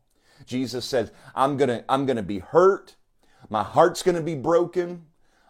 Jesus 0.47 0.85
says, 0.85 1.11
I'm 1.35 1.57
going 1.57 1.69
to 1.69 1.85
I'm 1.89 2.07
going 2.07 2.17
to 2.17 2.23
be 2.23 2.41
hurt. 2.41 2.97
My 3.49 3.63
heart's 3.63 4.03
going 4.03 4.17
to 4.17 4.23
be 4.23 4.35
broken. 4.35 5.07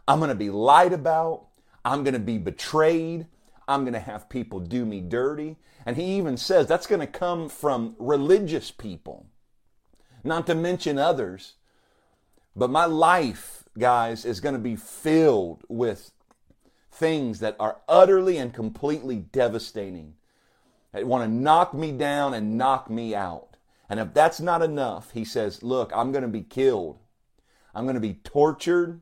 I'm 0.06 0.18
going 0.18 0.28
to 0.28 0.34
be 0.34 0.50
lied 0.50 0.92
about. 0.92 1.46
I'm 1.84 2.04
going 2.04 2.14
to 2.14 2.20
be 2.20 2.38
betrayed. 2.38 3.26
I'm 3.66 3.82
going 3.82 3.94
to 3.94 4.00
have 4.00 4.28
people 4.28 4.60
do 4.60 4.84
me 4.84 5.00
dirty. 5.00 5.56
And 5.86 5.96
he 5.96 6.16
even 6.16 6.36
says 6.36 6.66
that's 6.66 6.86
going 6.86 7.00
to 7.00 7.06
come 7.06 7.48
from 7.48 7.96
religious 7.98 8.70
people, 8.70 9.26
not 10.22 10.46
to 10.46 10.54
mention 10.54 10.98
others. 10.98 11.54
But 12.56 12.70
my 12.70 12.84
life, 12.84 13.64
guys, 13.78 14.24
is 14.24 14.40
going 14.40 14.54
to 14.54 14.60
be 14.60 14.76
filled 14.76 15.64
with 15.68 16.12
things 16.90 17.40
that 17.40 17.56
are 17.58 17.78
utterly 17.88 18.38
and 18.38 18.52
completely 18.52 19.16
devastating, 19.16 20.14
that 20.92 21.06
want 21.06 21.24
to 21.24 21.28
knock 21.28 21.74
me 21.74 21.90
down 21.92 22.34
and 22.34 22.56
knock 22.56 22.88
me 22.88 23.14
out. 23.14 23.56
And 23.88 23.98
if 23.98 24.14
that's 24.14 24.40
not 24.40 24.62
enough, 24.62 25.10
he 25.10 25.24
says, 25.24 25.62
Look, 25.62 25.92
I'm 25.94 26.12
going 26.12 26.22
to 26.22 26.28
be 26.28 26.42
killed. 26.42 26.98
I'm 27.74 27.84
going 27.84 27.94
to 27.94 28.00
be 28.00 28.14
tortured. 28.24 29.00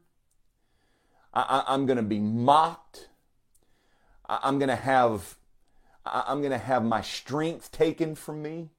I, 1.35 1.65
am 1.69 1.87
going 1.87 1.97
to 1.97 2.03
be 2.03 2.19
mocked. 2.19 3.09
I, 4.29 4.49
am 4.49 4.59
going 4.59 4.69
to 4.69 4.77
have 4.77 5.37
I'm 6.05 6.41
going 6.41 6.53
to 6.53 6.59
have 6.59 6.85
my 6.85 7.01
strength 7.01 7.71
taken 7.71 8.15
from 8.15 8.43
me. 8.43 8.71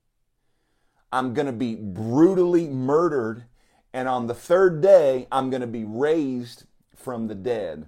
I'm 1.12 1.34
going 1.34 1.46
to 1.46 1.54
be 1.54 1.76
brutally 1.76 2.68
murdered. 2.68 3.46
And 3.94 4.08
on 4.08 4.28
the 4.28 4.34
third 4.34 4.82
day, 4.82 5.28
I'm 5.32 5.50
going 5.50 5.62
to 5.62 5.68
be 5.68 5.84
raised 5.84 6.66
from 6.96 7.28
the 7.28 7.36
dead. 7.36 7.86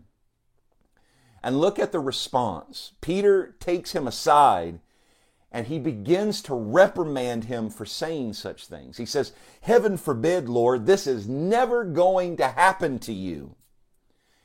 And 1.42 1.60
look 1.60 1.80
at 1.80 1.92
the 1.92 2.00
response. 2.00 2.94
Peter 3.02 3.56
takes 3.60 3.92
him 3.94 4.08
aside 4.08 4.80
and 5.52 5.68
he 5.68 5.80
begins 5.80 6.42
to 6.42 6.54
reprimand 6.54 7.46
him 7.46 7.70
for 7.70 7.86
saying 7.86 8.34
such 8.34 8.68
things. 8.68 8.98
He 8.98 9.06
says, 9.06 9.32
Heaven 9.62 9.96
forbid, 9.96 10.50
Lord, 10.50 10.86
this 10.86 11.08
is 11.08 11.30
never 11.30 11.86
going 11.86 12.36
to 12.38 12.48
happen 12.50 13.00
to 13.00 13.14
you. 13.14 13.56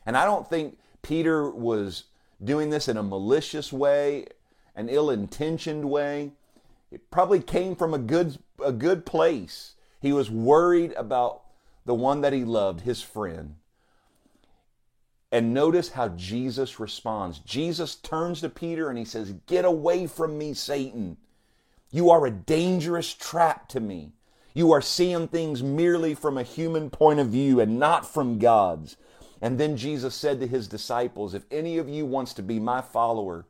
And 0.06 0.16
I 0.16 0.24
don't 0.24 0.48
think 0.48 0.78
Peter 1.02 1.50
was 1.50 2.04
doing 2.42 2.70
this 2.70 2.86
in 2.86 2.96
a 2.96 3.02
malicious 3.02 3.72
way, 3.72 4.26
an 4.76 4.88
ill 4.88 5.10
intentioned 5.10 5.90
way. 5.90 6.32
It 6.92 7.10
probably 7.10 7.40
came 7.40 7.74
from 7.74 7.92
a 7.92 7.98
good, 7.98 8.38
a 8.64 8.72
good 8.72 9.04
place. 9.04 9.74
He 10.00 10.12
was 10.12 10.30
worried 10.30 10.92
about 10.92 11.42
the 11.84 11.94
one 11.94 12.20
that 12.20 12.32
he 12.32 12.44
loved, 12.44 12.82
his 12.82 13.02
friend. 13.02 13.56
And 15.32 15.54
notice 15.54 15.90
how 15.90 16.08
Jesus 16.08 16.80
responds. 16.80 17.38
Jesus 17.38 17.94
turns 17.94 18.40
to 18.40 18.48
Peter 18.48 18.88
and 18.88 18.98
he 18.98 19.04
says, 19.04 19.34
Get 19.46 19.64
away 19.64 20.06
from 20.06 20.36
me, 20.36 20.54
Satan. 20.54 21.16
You 21.92 22.10
are 22.10 22.26
a 22.26 22.30
dangerous 22.30 23.14
trap 23.14 23.68
to 23.68 23.80
me. 23.80 24.12
You 24.54 24.72
are 24.72 24.82
seeing 24.82 25.28
things 25.28 25.62
merely 25.62 26.14
from 26.14 26.36
a 26.36 26.42
human 26.42 26.90
point 26.90 27.20
of 27.20 27.28
view 27.28 27.60
and 27.60 27.78
not 27.78 28.06
from 28.06 28.38
God's. 28.38 28.96
And 29.40 29.58
then 29.58 29.76
Jesus 29.76 30.14
said 30.14 30.40
to 30.40 30.46
his 30.46 30.68
disciples, 30.68 31.34
If 31.34 31.44
any 31.50 31.78
of 31.78 31.88
you 31.88 32.04
wants 32.04 32.34
to 32.34 32.42
be 32.42 32.58
my 32.58 32.80
follower, 32.80 33.46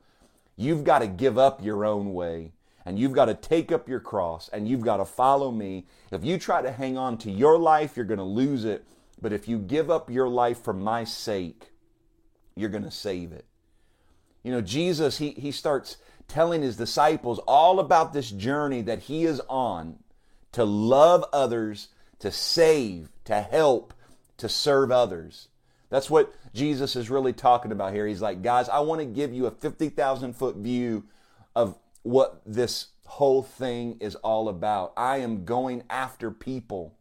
you've 0.55 0.83
got 0.83 0.99
to 0.99 1.07
give 1.07 1.37
up 1.37 1.63
your 1.63 1.83
own 1.83 2.13
way 2.13 2.51
and 2.85 2.97
you've 2.97 3.13
got 3.13 3.25
to 3.25 3.33
take 3.33 3.71
up 3.71 3.87
your 3.87 3.99
cross 3.99 4.49
and 4.49 4.67
you've 4.67 4.81
got 4.81 4.97
to 4.97 5.05
follow 5.05 5.51
me. 5.51 5.85
If 6.11 6.23
you 6.25 6.37
try 6.37 6.61
to 6.61 6.71
hang 6.71 6.97
on 6.97 7.17
to 7.19 7.31
your 7.31 7.57
life, 7.57 7.95
you're 7.95 8.05
going 8.05 8.17
to 8.17 8.23
lose 8.23 8.65
it. 8.65 8.85
But 9.21 9.33
if 9.33 9.47
you 9.47 9.59
give 9.59 9.91
up 9.91 10.09
your 10.09 10.27
life 10.27 10.63
for 10.63 10.73
my 10.73 11.03
sake, 11.03 11.71
you're 12.55 12.69
going 12.69 12.83
to 12.83 12.91
save 12.91 13.31
it. 13.31 13.45
You 14.43 14.51
know, 14.51 14.61
Jesus, 14.61 15.19
he, 15.19 15.31
he 15.31 15.51
starts 15.51 15.97
telling 16.27 16.61
his 16.61 16.77
disciples 16.77 17.39
all 17.47 17.79
about 17.79 18.13
this 18.13 18.31
journey 18.31 18.81
that 18.81 18.99
he 18.99 19.25
is 19.25 19.41
on 19.47 19.99
to 20.53 20.63
love 20.65 21.23
others, 21.31 21.89
to 22.19 22.31
save, 22.31 23.09
to 23.25 23.41
help, 23.41 23.93
to 24.37 24.49
serve 24.49 24.91
others. 24.91 25.49
That's 25.89 26.09
what 26.09 26.33
Jesus 26.53 26.95
is 26.95 27.09
really 27.09 27.33
talking 27.33 27.71
about 27.71 27.93
here. 27.93 28.07
He's 28.07 28.21
like, 28.21 28.41
guys, 28.41 28.69
I 28.69 28.79
want 28.79 28.99
to 29.01 29.05
give 29.05 29.33
you 29.33 29.45
a 29.45 29.51
50,000 29.51 30.33
foot 30.33 30.55
view 30.55 31.03
of 31.55 31.77
what 32.03 32.41
this 32.45 32.87
whole 33.05 33.43
thing 33.43 33.97
is 33.99 34.15
all 34.15 34.49
about. 34.49 34.93
I 34.95 35.17
am 35.17 35.45
going 35.45 35.83
after 35.89 36.31
people. 36.31 36.97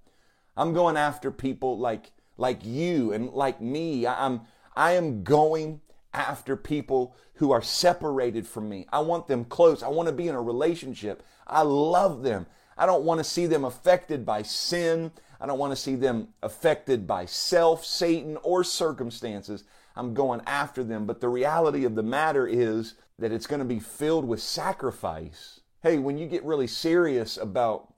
I'm 0.57 0.73
going 0.73 0.97
after 0.97 1.31
people 1.31 1.79
like 1.79 2.13
like 2.37 2.65
you 2.65 3.13
and 3.13 3.31
like 3.31 3.61
me. 3.61 4.07
I'm 4.07 4.43
I 4.77 4.93
am 4.93 5.23
going 5.23 5.81
after 6.13 6.57
people 6.57 7.15
who 7.35 7.53
are 7.53 7.63
separated 7.63 8.47
from 8.47 8.69
me. 8.69 8.87
I 8.93 9.01
want 9.01 9.29
them 9.29 9.45
close. 9.45 9.83
I 9.83 9.89
want 9.89 10.09
to 10.09 10.15
be 10.15 10.29
in 10.29 10.35
a 10.35 10.43
relationship. 10.43 11.23
I 11.47 11.63
love 11.63 12.23
them. 12.23 12.47
I 12.77 12.87
don't 12.87 13.05
want 13.05 13.19
to 13.19 13.25
see 13.25 13.47
them 13.47 13.65
affected 13.65 14.25
by 14.27 14.43
sin. 14.43 15.13
I 15.41 15.47
don't 15.47 15.59
want 15.59 15.73
to 15.73 15.77
see 15.77 15.95
them 15.95 16.29
affected 16.43 17.07
by 17.07 17.27
self, 17.27 17.85
Satan, 17.85 18.37
or 18.43 18.65
circumstances. 18.65 19.65
I'm 20.01 20.15
going 20.15 20.41
after 20.47 20.83
them. 20.83 21.05
But 21.05 21.21
the 21.21 21.29
reality 21.29 21.85
of 21.85 21.95
the 21.95 22.03
matter 22.03 22.47
is 22.47 22.95
that 23.19 23.33
it's 23.33 23.47
going 23.47 23.59
to 23.59 23.67
be 23.67 23.81
filled 23.81 24.25
with 24.25 24.41
sacrifice. 24.41 25.61
Hey, 25.83 25.99
when 25.99 26.17
you 26.17 26.27
get 26.27 26.43
really 26.43 26.67
serious 26.67 27.37
about 27.37 27.93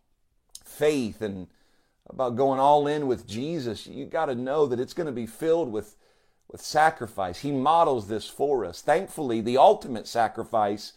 faith 0.64 1.22
and 1.22 1.46
about 2.10 2.34
going 2.34 2.58
all 2.58 2.88
in 2.88 3.06
with 3.06 3.28
Jesus, 3.28 3.86
you 3.86 4.04
got 4.04 4.26
to 4.26 4.34
know 4.34 4.66
that 4.66 4.80
it's 4.80 4.94
going 4.94 5.06
to 5.06 5.12
be 5.12 5.26
filled 5.26 5.70
with, 5.70 5.94
with 6.50 6.60
sacrifice. 6.60 7.38
He 7.38 7.52
models 7.52 8.08
this 8.08 8.28
for 8.28 8.64
us. 8.64 8.82
Thankfully, 8.82 9.40
the 9.40 9.56
ultimate 9.56 10.08
sacrifice 10.08 10.94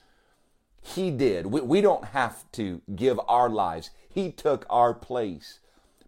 He 0.81 1.11
did. 1.11 1.45
We, 1.45 1.61
we 1.61 1.81
don't 1.81 2.05
have 2.05 2.51
to 2.53 2.81
give 2.95 3.19
our 3.27 3.47
lives, 3.47 3.91
He 4.09 4.31
took 4.31 4.65
our 4.71 4.95
place. 4.95 5.59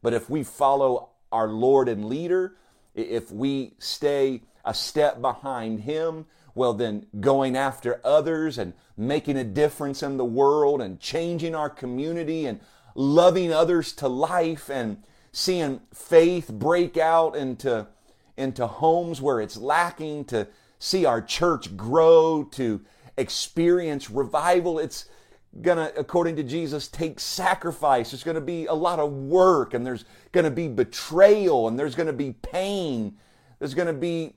But 0.02 0.16
if 0.16 0.28
we 0.28 0.44
follow 0.44 1.10
our 1.32 1.50
Lord 1.50 1.88
and 1.88 2.06
leader, 2.06 2.56
if 2.96 3.32
we 3.32 3.74
stay 3.78 4.42
a 4.68 4.74
step 4.74 5.22
behind 5.22 5.82
Him, 5.82 6.26
well, 6.54 6.74
then 6.74 7.06
going 7.20 7.56
after 7.56 8.02
others 8.04 8.58
and 8.58 8.74
making 8.98 9.38
a 9.38 9.44
difference 9.44 10.04
in 10.04 10.18
the 10.18 10.26
world 10.26 10.82
and 10.82 11.00
changing 11.00 11.56
our 11.56 11.70
community 11.70 12.46
and 12.46 12.60
loving 12.96 13.54
others 13.54 13.94
to 13.94 14.08
life 14.08 14.70
and 14.70 15.04
seeing 15.32 15.80
faith 15.94 16.52
break 16.52 16.98
out 16.98 17.36
into, 17.36 17.88
into 18.36 18.66
homes 18.66 19.22
where 19.22 19.40
it's 19.40 19.56
lacking, 19.56 20.26
to 20.26 20.48
see 20.80 21.06
our 21.06 21.22
church 21.22 21.78
grow, 21.78 22.44
to 22.44 22.82
experience 23.18 24.10
revival. 24.10 24.80
It's 24.80 25.06
to, 25.78 26.00
according 26.00 26.36
to 26.38 26.44
Jesus, 26.44 26.88
take 26.88 27.20
sacrifice. 27.20 28.12
There's 28.12 28.24
to 28.36 28.42
be 28.42 28.66
a 28.66 28.74
lot 28.74 29.00
of 29.00 29.12
work 29.12 29.74
and 29.74 29.86
there's 29.86 30.06
to 30.44 30.52
be 30.52 30.68
betrayal 30.68 31.68
and 31.68 31.78
there's 31.78 31.96
to 32.08 32.14
be 32.14 32.34
pain. 32.34 33.18
There's 33.60 33.76
to 33.88 33.94
be 33.94 34.34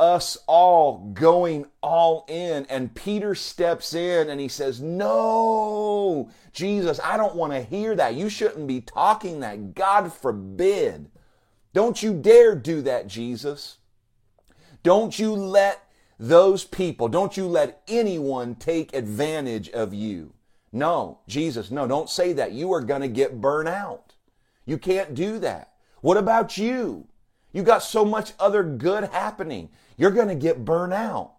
us 0.00 0.38
all 0.46 1.10
going 1.12 1.66
all 1.82 2.24
in. 2.28 2.66
And 2.66 2.94
Peter 2.94 3.34
steps 3.34 3.94
in 3.94 4.28
and 4.28 4.40
he 4.40 4.48
says, 4.48 4.80
No, 4.80 6.30
Jesus, 6.52 7.00
I 7.02 7.16
don't 7.16 7.36
want 7.36 7.52
to 7.52 7.62
hear 7.62 7.94
that. 7.96 8.14
You 8.14 8.28
shouldn't 8.28 8.66
be 8.66 8.80
talking 8.80 9.40
that. 9.40 9.74
God 9.74 10.12
forbid. 10.12 11.10
Don't 11.72 12.02
you 12.02 12.14
dare 12.14 12.54
do 12.54 12.82
that, 12.82 13.06
Jesus. 13.06 13.78
Don't 14.82 15.18
you 15.18 15.34
let 15.34 15.84
those 16.18 16.64
people, 16.64 17.08
don't 17.08 17.36
you 17.36 17.46
let 17.46 17.82
anyone 17.86 18.56
take 18.56 18.94
advantage 18.94 19.68
of 19.70 19.94
you. 19.94 20.32
No, 20.72 21.20
Jesus, 21.28 21.70
no, 21.70 21.86
don't 21.86 22.10
say 22.10 22.32
that. 22.34 22.52
You 22.52 22.72
are 22.72 22.80
going 22.80 23.02
to 23.02 23.08
get 23.08 23.40
burnt 23.40 23.68
out. 23.68 24.14
You 24.66 24.78
can't 24.78 25.14
do 25.14 25.38
that. 25.38 25.72
What 26.00 26.16
about 26.16 26.58
you? 26.58 27.06
You 27.52 27.62
got 27.62 27.82
so 27.82 28.04
much 28.04 28.32
other 28.38 28.62
good 28.62 29.04
happening. 29.04 29.70
You're 29.98 30.12
going 30.12 30.28
to 30.28 30.34
get 30.34 30.64
burnt 30.64 30.94
out. 30.94 31.32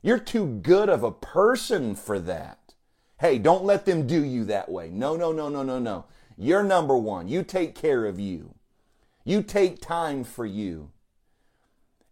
You're 0.00 0.18
too 0.18 0.46
good 0.46 0.88
of 0.88 1.02
a 1.02 1.10
person 1.10 1.94
for 1.94 2.18
that. 2.20 2.74
Hey, 3.18 3.38
don't 3.38 3.64
let 3.64 3.84
them 3.84 4.06
do 4.06 4.24
you 4.24 4.44
that 4.44 4.70
way. 4.70 4.88
No, 4.88 5.16
no, 5.16 5.32
no, 5.32 5.48
no, 5.48 5.62
no, 5.62 5.78
no. 5.78 6.04
You're 6.38 6.62
number 6.62 6.96
one. 6.96 7.28
You 7.28 7.42
take 7.42 7.74
care 7.74 8.06
of 8.06 8.20
you. 8.20 8.54
You 9.24 9.42
take 9.42 9.80
time 9.80 10.22
for 10.22 10.46
you. 10.46 10.92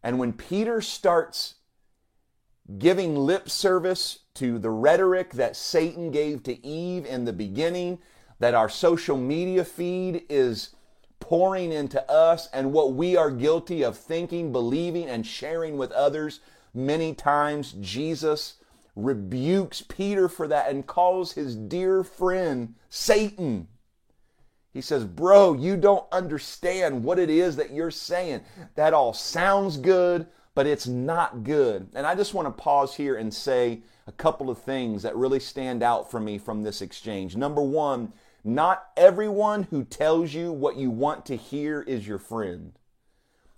And 0.03 0.19
when 0.19 0.33
Peter 0.33 0.81
starts 0.81 1.55
giving 2.79 3.15
lip 3.15 3.49
service 3.49 4.21
to 4.35 4.59
the 4.59 4.71
rhetoric 4.71 5.35
that 5.35 5.55
Satan 5.55 6.11
gave 6.11 6.43
to 6.43 6.67
Eve 6.67 7.07
in 7.07 7.25
the 7.25 7.33
beginning, 7.33 8.01
that 8.41 8.55
our 8.55 8.69
social 8.69 9.17
media 9.17 9.65
feed 9.65 10.25
is 10.29 10.74
pouring 11.25 11.73
into 11.73 12.07
us, 12.11 12.51
and 12.53 12.71
what 12.71 12.93
we 12.93 13.17
are 13.17 13.31
guilty 13.31 13.83
of 13.83 13.97
thinking, 13.97 14.53
believing, 14.53 15.09
and 15.09 15.27
sharing 15.27 15.79
with 15.79 15.91
others. 15.93 16.41
Many 16.75 17.15
times, 17.15 17.73
Jesus 17.81 18.57
rebukes 18.95 19.81
Peter 19.81 20.29
for 20.29 20.47
that 20.49 20.71
and 20.71 20.87
calls 20.87 21.33
his 21.33 21.57
dear 21.57 22.05
friend 22.05 22.75
Satan. 22.91 23.69
He 24.75 24.83
says, 24.83 25.07
Bro, 25.07 25.55
you 25.55 25.79
don't 25.79 26.05
understand 26.13 27.03
what 27.03 27.19
it 27.19 27.31
is 27.31 27.57
that 27.57 27.73
you're 27.73 27.91
saying. 27.91 28.43
That 28.75 28.93
all 28.93 29.15
sounds 29.15 29.79
good, 29.79 30.27
but 30.55 30.67
it's 30.67 30.87
not 30.87 31.43
good. 31.43 31.89
And 31.95 32.07
I 32.07 32.15
just 32.15 32.35
want 32.35 32.49
to 32.49 32.63
pause 32.63 32.95
here 32.97 33.17
and 33.17 33.33
say 33.33 33.81
a 34.07 34.13
couple 34.13 34.51
of 34.51 34.59
things 34.59 35.03
that 35.05 35.17
really 35.17 35.41
stand 35.41 35.83
out 35.83 36.11
for 36.11 36.21
me 36.21 36.37
from 36.37 36.63
this 36.63 36.83
exchange. 36.83 37.35
Number 37.35 37.63
one, 37.63 38.13
not 38.45 38.87
everyone 38.97 39.65
who 39.65 39.85
tells 39.85 40.35
you 40.35 40.53
what 40.53 40.77
you 40.77 40.91
want 40.91 41.27
to 41.27 41.37
hear 41.37 41.81
is 41.81 42.07
your 42.07 42.19
friend. 42.19 42.79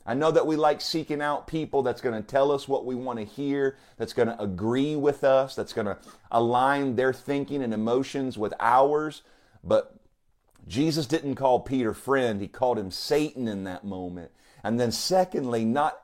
I 0.07 0.15
know 0.15 0.31
that 0.31 0.47
we 0.47 0.55
like 0.55 0.81
seeking 0.81 1.21
out 1.21 1.49
people 1.49 1.83
that's 1.83 2.01
going 2.01 2.15
to 2.15 2.27
tell 2.27 2.53
us 2.53 2.69
what 2.69 2.87
we 2.87 2.95
want 2.95 3.19
to 3.19 3.25
hear, 3.25 3.77
that's 3.97 4.13
going 4.13 4.29
to 4.29 4.41
agree 4.41 4.95
with 4.95 5.25
us, 5.25 5.57
that's 5.57 5.73
going 5.73 5.89
to 5.89 5.99
align 6.31 6.95
their 6.95 7.13
thinking 7.13 7.61
and 7.61 7.75
emotions 7.75 8.39
with 8.39 8.55
ours. 8.61 9.23
But 9.65 9.97
Jesus 10.69 11.07
didn't 11.07 11.35
call 11.35 11.59
Peter 11.61 11.93
friend, 11.93 12.41
he 12.41 12.47
called 12.47 12.79
him 12.79 12.93
Satan 12.93 13.49
in 13.49 13.65
that 13.65 13.85
moment. 13.85 14.31
And 14.63 14.79
then 14.79 14.93
secondly, 14.93 15.65
not 15.65 16.01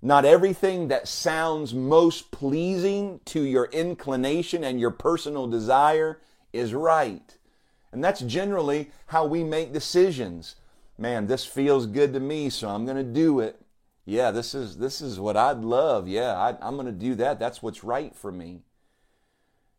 not 0.00 0.26
everything 0.26 0.88
that 0.88 1.08
sounds 1.08 1.72
most 1.72 2.30
pleasing 2.30 3.20
to 3.24 3.40
your 3.40 3.64
inclination 3.66 4.62
and 4.62 4.78
your 4.78 4.90
personal 4.90 5.46
desire 5.46 6.20
is 6.52 6.74
right. 6.74 7.38
And 7.94 8.04
that's 8.04 8.20
generally 8.20 8.90
how 9.06 9.24
we 9.24 9.42
make 9.44 9.72
decisions. 9.72 10.56
Man, 10.98 11.26
this 11.26 11.46
feels 11.46 11.86
good 11.86 12.12
to 12.12 12.20
me, 12.20 12.50
so 12.50 12.68
I'm 12.68 12.84
going 12.84 12.96
to 12.96 13.02
do 13.02 13.40
it. 13.40 13.60
Yeah, 14.04 14.30
this 14.30 14.54
is 14.54 14.76
this 14.76 15.00
is 15.00 15.18
what 15.18 15.36
I'd 15.36 15.60
love. 15.60 16.06
Yeah, 16.06 16.34
I, 16.34 16.56
I'm 16.60 16.74
going 16.74 16.86
to 16.86 16.92
do 16.92 17.14
that. 17.14 17.38
That's 17.38 17.62
what's 17.62 17.82
right 17.82 18.14
for 18.14 18.30
me. 18.30 18.62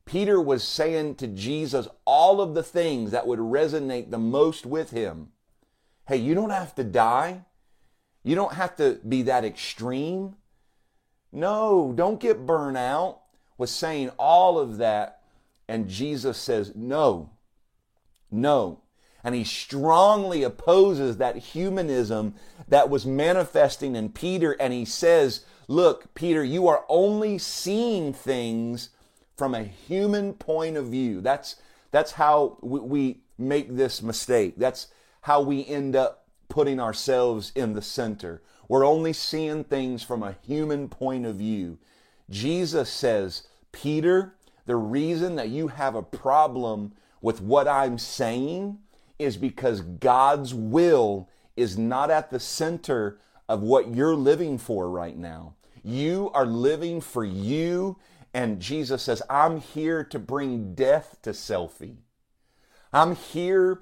Peter 0.06 0.40
was 0.42 0.64
saying 0.64 1.16
to 1.16 1.28
Jesus 1.28 1.88
all 2.06 2.42
of 2.42 2.54
the 2.54 2.64
things 2.64 3.12
that 3.12 3.28
would 3.28 3.40
resonate 3.40 4.12
the 4.12 4.18
most 4.18 4.66
with 4.66 4.92
him. 4.92 5.30
Hey, 6.08 6.18
you 6.18 6.36
don't 6.36 6.52
have 6.52 6.76
to 6.76 6.84
die. 6.84 7.46
You 8.24 8.36
don't 8.36 8.54
have 8.54 8.76
to 8.78 9.00
be 9.08 9.24
that 9.24 9.46
extreme. 9.46 10.36
No, 11.32 11.92
don't 11.96 12.20
get 12.20 12.46
burnt 12.46 12.78
out 12.78 13.22
with 13.58 13.70
saying 13.70 14.10
all 14.18 14.58
of 14.60 14.78
that. 14.78 15.22
And 15.68 15.90
Jesus 15.90 16.38
says, 16.38 16.74
no, 16.76 17.32
no. 18.36 18.82
And 19.24 19.34
he 19.34 19.44
strongly 19.44 20.44
opposes 20.44 21.18
that 21.18 21.36
humanism 21.38 22.36
that 22.68 22.90
was 22.90 23.06
manifesting 23.06 23.96
in 23.96 24.10
Peter. 24.10 24.52
And 24.60 24.72
he 24.72 24.86
says, 24.86 25.46
look, 25.68 26.14
Peter, 26.14 26.44
you 26.44 26.68
are 26.68 26.86
only 26.88 27.40
seeing 27.40 28.14
things 28.14 28.90
from 29.36 29.56
a 29.56 29.64
human 29.64 30.34
point 30.34 30.78
of 30.78 30.88
view. 30.88 31.22
That's, 31.22 31.56
that's 31.90 32.12
how 32.12 32.58
we 32.62 33.22
make 33.38 33.76
this 33.76 34.02
mistake. 34.02 34.56
That's 34.58 34.88
how 35.22 35.42
we 35.42 35.66
end 35.66 35.96
up 35.96 36.28
putting 36.48 36.80
ourselves 36.80 37.52
in 37.56 37.74
the 37.74 37.82
center. 37.82 38.44
We're 38.68 38.86
only 38.86 39.14
seeing 39.14 39.64
things 39.64 40.04
from 40.04 40.24
a 40.24 40.36
human 40.44 40.88
point 40.88 41.26
of 41.26 41.38
view. 41.38 41.80
Jesus 42.30 42.90
says, 42.90 43.48
Peter, 43.72 44.36
the 44.66 44.76
reason 44.76 45.36
that 45.36 45.50
you 45.50 45.68
have 45.70 45.96
a 45.96 46.02
problem 46.02 46.94
with 47.26 47.42
what 47.42 47.68
I'm 47.68 47.98
saying 47.98 48.78
is 49.18 49.36
because 49.36 49.82
God's 49.82 50.54
will 50.54 51.30
is 51.58 51.78
not 51.78 52.12
at 52.12 52.30
the 52.30 52.40
center 52.40 53.20
of 53.50 53.62
what 53.62 53.94
you're 53.94 54.16
living 54.16 54.58
for 54.58 54.90
right 54.90 55.18
now. 55.18 55.56
You 55.84 56.32
are 56.34 56.46
living 56.46 57.02
for 57.02 57.24
you, 57.24 57.98
and 58.34 58.60
Jesus 58.60 59.04
says, 59.04 59.22
I'm 59.30 59.60
here 59.60 60.04
to 60.04 60.20
bring 60.20 60.74
death 60.76 61.18
to 61.24 61.32
selfie. 61.32 61.98
I'm 62.94 63.16
here 63.16 63.82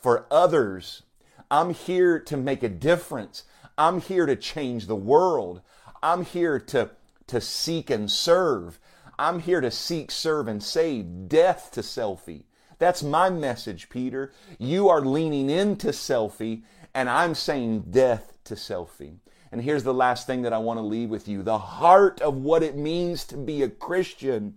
for 0.00 0.26
others 0.30 1.02
I'm 1.50 1.74
here 1.74 2.20
to 2.20 2.36
make 2.36 2.62
a 2.62 2.68
difference. 2.68 3.42
I'm 3.76 4.00
here 4.00 4.26
to 4.26 4.36
change 4.36 4.86
the 4.86 4.96
world. 4.96 5.62
I'm 6.02 6.24
here 6.24 6.60
to, 6.60 6.90
to 7.26 7.40
seek 7.40 7.90
and 7.90 8.10
serve. 8.10 8.78
I'm 9.18 9.40
here 9.40 9.60
to 9.60 9.70
seek, 9.70 10.10
serve, 10.10 10.46
and 10.46 10.62
save. 10.62 11.28
Death 11.28 11.70
to 11.72 11.80
selfie. 11.80 12.44
That's 12.80 13.02
my 13.02 13.28
message, 13.28 13.90
Peter. 13.90 14.32
You 14.58 14.88
are 14.88 15.02
leaning 15.02 15.50
into 15.50 15.88
selfie, 15.88 16.62
and 16.94 17.10
I'm 17.10 17.34
saying 17.34 17.84
death 17.90 18.38
to 18.44 18.54
selfie. 18.54 19.18
And 19.52 19.60
here's 19.60 19.84
the 19.84 19.94
last 19.94 20.26
thing 20.26 20.42
that 20.42 20.54
I 20.54 20.58
want 20.58 20.78
to 20.78 20.82
leave 20.82 21.10
with 21.10 21.28
you 21.28 21.42
the 21.42 21.58
heart 21.58 22.22
of 22.22 22.36
what 22.36 22.62
it 22.62 22.76
means 22.76 23.24
to 23.26 23.36
be 23.36 23.62
a 23.62 23.68
Christian 23.68 24.56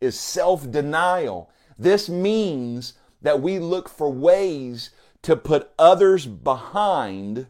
is 0.00 0.18
self 0.18 0.68
denial. 0.70 1.50
This 1.78 2.08
means 2.08 2.94
that 3.20 3.42
we 3.42 3.58
look 3.58 3.88
for 3.88 4.10
ways 4.10 4.90
to 5.22 5.36
put 5.36 5.70
others 5.78 6.24
behind 6.24 7.48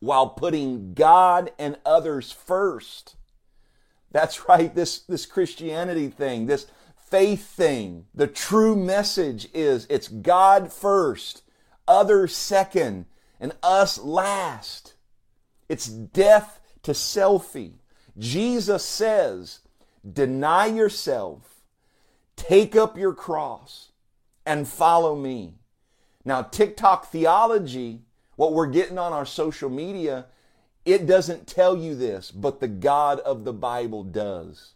while 0.00 0.28
putting 0.28 0.92
God 0.92 1.52
and 1.58 1.78
others 1.86 2.32
first. 2.32 3.16
That's 4.10 4.46
right, 4.46 4.74
this, 4.74 4.98
this 4.98 5.24
Christianity 5.24 6.08
thing, 6.08 6.46
this 6.46 6.66
faith 7.12 7.46
thing. 7.46 8.06
The 8.14 8.26
true 8.26 8.74
message 8.74 9.46
is 9.52 9.86
it's 9.90 10.08
God 10.08 10.72
first, 10.72 11.42
others 11.86 12.34
second, 12.34 13.04
and 13.38 13.52
us 13.62 13.98
last. 13.98 14.94
It's 15.68 15.86
death 15.86 16.58
to 16.84 16.92
selfie. 16.92 17.74
Jesus 18.16 18.82
says, 18.82 19.60
deny 20.10 20.66
yourself, 20.66 21.60
take 22.34 22.74
up 22.74 22.96
your 22.96 23.12
cross, 23.12 23.92
and 24.46 24.66
follow 24.66 25.14
me. 25.14 25.56
Now, 26.24 26.40
TikTok 26.40 27.10
theology, 27.10 28.00
what 28.36 28.54
we're 28.54 28.66
getting 28.68 28.96
on 28.96 29.12
our 29.12 29.26
social 29.26 29.68
media, 29.68 30.24
it 30.86 31.06
doesn't 31.06 31.46
tell 31.46 31.76
you 31.76 31.94
this, 31.94 32.30
but 32.30 32.60
the 32.60 32.68
God 32.68 33.20
of 33.20 33.44
the 33.44 33.52
Bible 33.52 34.02
does. 34.02 34.72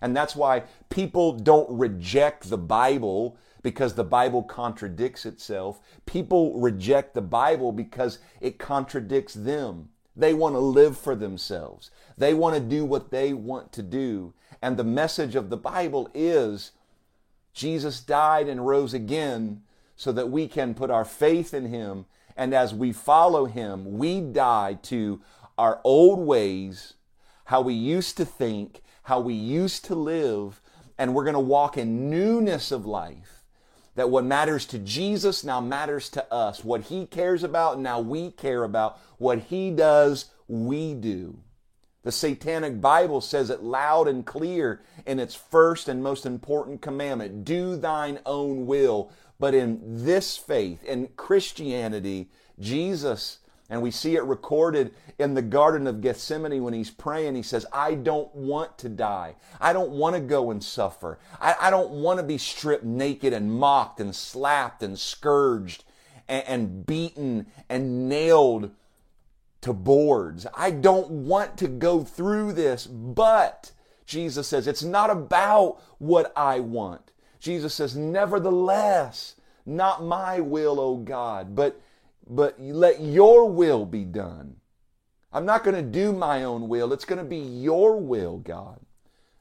And 0.00 0.16
that's 0.16 0.34
why 0.34 0.64
people 0.88 1.32
don't 1.32 1.70
reject 1.70 2.48
the 2.48 2.58
Bible 2.58 3.36
because 3.62 3.94
the 3.94 4.04
Bible 4.04 4.42
contradicts 4.42 5.26
itself. 5.26 5.80
People 6.06 6.58
reject 6.58 7.14
the 7.14 7.22
Bible 7.22 7.72
because 7.72 8.18
it 8.40 8.58
contradicts 8.58 9.34
them. 9.34 9.90
They 10.16 10.34
want 10.34 10.54
to 10.54 10.60
live 10.60 10.98
for 10.98 11.14
themselves. 11.14 11.90
They 12.16 12.34
want 12.34 12.54
to 12.54 12.60
do 12.60 12.84
what 12.84 13.10
they 13.10 13.32
want 13.32 13.72
to 13.72 13.82
do. 13.82 14.34
And 14.62 14.76
the 14.76 14.84
message 14.84 15.34
of 15.34 15.50
the 15.50 15.56
Bible 15.56 16.10
is 16.14 16.72
Jesus 17.52 18.00
died 18.00 18.48
and 18.48 18.66
rose 18.66 18.94
again 18.94 19.62
so 19.96 20.12
that 20.12 20.30
we 20.30 20.48
can 20.48 20.74
put 20.74 20.90
our 20.90 21.04
faith 21.04 21.52
in 21.52 21.66
Him. 21.66 22.06
And 22.36 22.54
as 22.54 22.74
we 22.74 22.92
follow 22.92 23.46
Him, 23.46 23.98
we 23.98 24.20
die 24.20 24.78
to 24.84 25.20
our 25.58 25.80
old 25.84 26.20
ways, 26.20 26.94
how 27.44 27.60
we 27.60 27.74
used 27.74 28.16
to 28.16 28.24
think, 28.24 28.82
how 29.10 29.18
we 29.18 29.34
used 29.34 29.84
to 29.84 29.94
live, 29.96 30.60
and 30.96 31.12
we're 31.12 31.24
going 31.24 31.34
to 31.34 31.40
walk 31.40 31.76
in 31.76 32.08
newness 32.08 32.70
of 32.70 32.86
life. 32.86 33.42
That 33.96 34.08
what 34.08 34.24
matters 34.24 34.64
to 34.66 34.78
Jesus 34.78 35.42
now 35.42 35.60
matters 35.60 36.08
to 36.10 36.32
us. 36.32 36.62
What 36.62 36.82
He 36.82 37.06
cares 37.06 37.42
about, 37.42 37.80
now 37.80 37.98
we 37.98 38.30
care 38.30 38.62
about. 38.62 39.00
What 39.18 39.40
He 39.40 39.72
does, 39.72 40.26
we 40.46 40.94
do. 40.94 41.40
The 42.04 42.12
Satanic 42.12 42.80
Bible 42.80 43.20
says 43.20 43.50
it 43.50 43.64
loud 43.64 44.06
and 44.06 44.24
clear 44.24 44.80
in 45.04 45.18
its 45.18 45.34
first 45.34 45.88
and 45.88 46.04
most 46.04 46.24
important 46.24 46.80
commandment 46.80 47.44
do 47.44 47.74
thine 47.74 48.20
own 48.24 48.64
will. 48.64 49.10
But 49.40 49.54
in 49.54 50.04
this 50.04 50.36
faith, 50.36 50.84
in 50.84 51.08
Christianity, 51.16 52.30
Jesus, 52.60 53.38
and 53.70 53.80
we 53.80 53.90
see 53.92 54.16
it 54.16 54.24
recorded 54.24 54.92
in 55.18 55.34
the 55.34 55.42
Garden 55.42 55.86
of 55.86 56.00
Gethsemane 56.00 56.62
when 56.62 56.74
he's 56.74 56.90
praying, 56.90 57.36
he 57.36 57.42
says, 57.42 57.64
I 57.72 57.94
don't 57.94 58.34
want 58.34 58.76
to 58.78 58.88
die. 58.88 59.36
I 59.60 59.72
don't 59.72 59.90
want 59.90 60.16
to 60.16 60.20
go 60.20 60.50
and 60.50 60.62
suffer. 60.62 61.18
I, 61.40 61.54
I 61.60 61.70
don't 61.70 61.90
want 61.90 62.18
to 62.18 62.24
be 62.24 62.36
stripped 62.36 62.84
naked 62.84 63.32
and 63.32 63.52
mocked 63.52 64.00
and 64.00 64.14
slapped 64.14 64.82
and 64.82 64.98
scourged 64.98 65.84
and, 66.28 66.44
and 66.46 66.86
beaten 66.86 67.46
and 67.68 68.08
nailed 68.08 68.72
to 69.60 69.72
boards. 69.72 70.46
I 70.54 70.72
don't 70.72 71.10
want 71.10 71.56
to 71.58 71.68
go 71.68 72.02
through 72.02 72.54
this, 72.54 72.86
but 72.86 73.72
Jesus 74.04 74.48
says, 74.48 74.66
it's 74.66 74.82
not 74.82 75.10
about 75.10 75.80
what 75.98 76.32
I 76.36 76.58
want. 76.60 77.12
Jesus 77.38 77.74
says, 77.74 77.96
Nevertheless, 77.96 79.36
not 79.64 80.02
my 80.02 80.40
will, 80.40 80.80
O 80.80 80.96
God, 80.96 81.54
but, 81.54 81.80
but 82.30 82.60
let 82.60 83.00
your 83.00 83.50
will 83.50 83.84
be 83.84 84.04
done. 84.04 84.56
I'm 85.32 85.44
not 85.44 85.64
going 85.64 85.76
to 85.76 85.82
do 85.82 86.12
my 86.12 86.44
own 86.44 86.68
will. 86.68 86.92
It's 86.92 87.04
going 87.04 87.18
to 87.18 87.24
be 87.24 87.38
your 87.38 87.98
will, 87.98 88.38
God. 88.38 88.80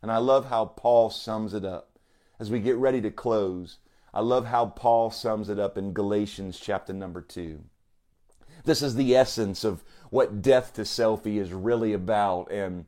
And 0.02 0.12
I 0.12 0.18
love 0.18 0.50
how 0.50 0.66
Paul 0.66 1.12
sums 1.12 1.54
it 1.54 1.64
up 1.64 2.00
as 2.40 2.50
we 2.50 2.60
get 2.60 2.78
ready 2.78 3.00
to 3.02 3.12
close. 3.12 3.78
I 4.12 4.22
love 4.22 4.48
how 4.48 4.66
Paul 4.66 5.12
sums 5.12 5.50
it 5.50 5.60
up 5.60 5.78
in 5.78 5.94
Galatians 5.94 6.60
chapter 6.60 6.92
number 6.92 7.22
2. 7.22 7.64
This 8.66 8.82
is 8.82 8.96
the 8.96 9.16
essence 9.16 9.64
of 9.64 9.84
what 10.10 10.42
death 10.42 10.74
to 10.74 10.82
selfie 10.82 11.38
is 11.40 11.54
really 11.54 11.94
about 11.94 12.52
and 12.52 12.86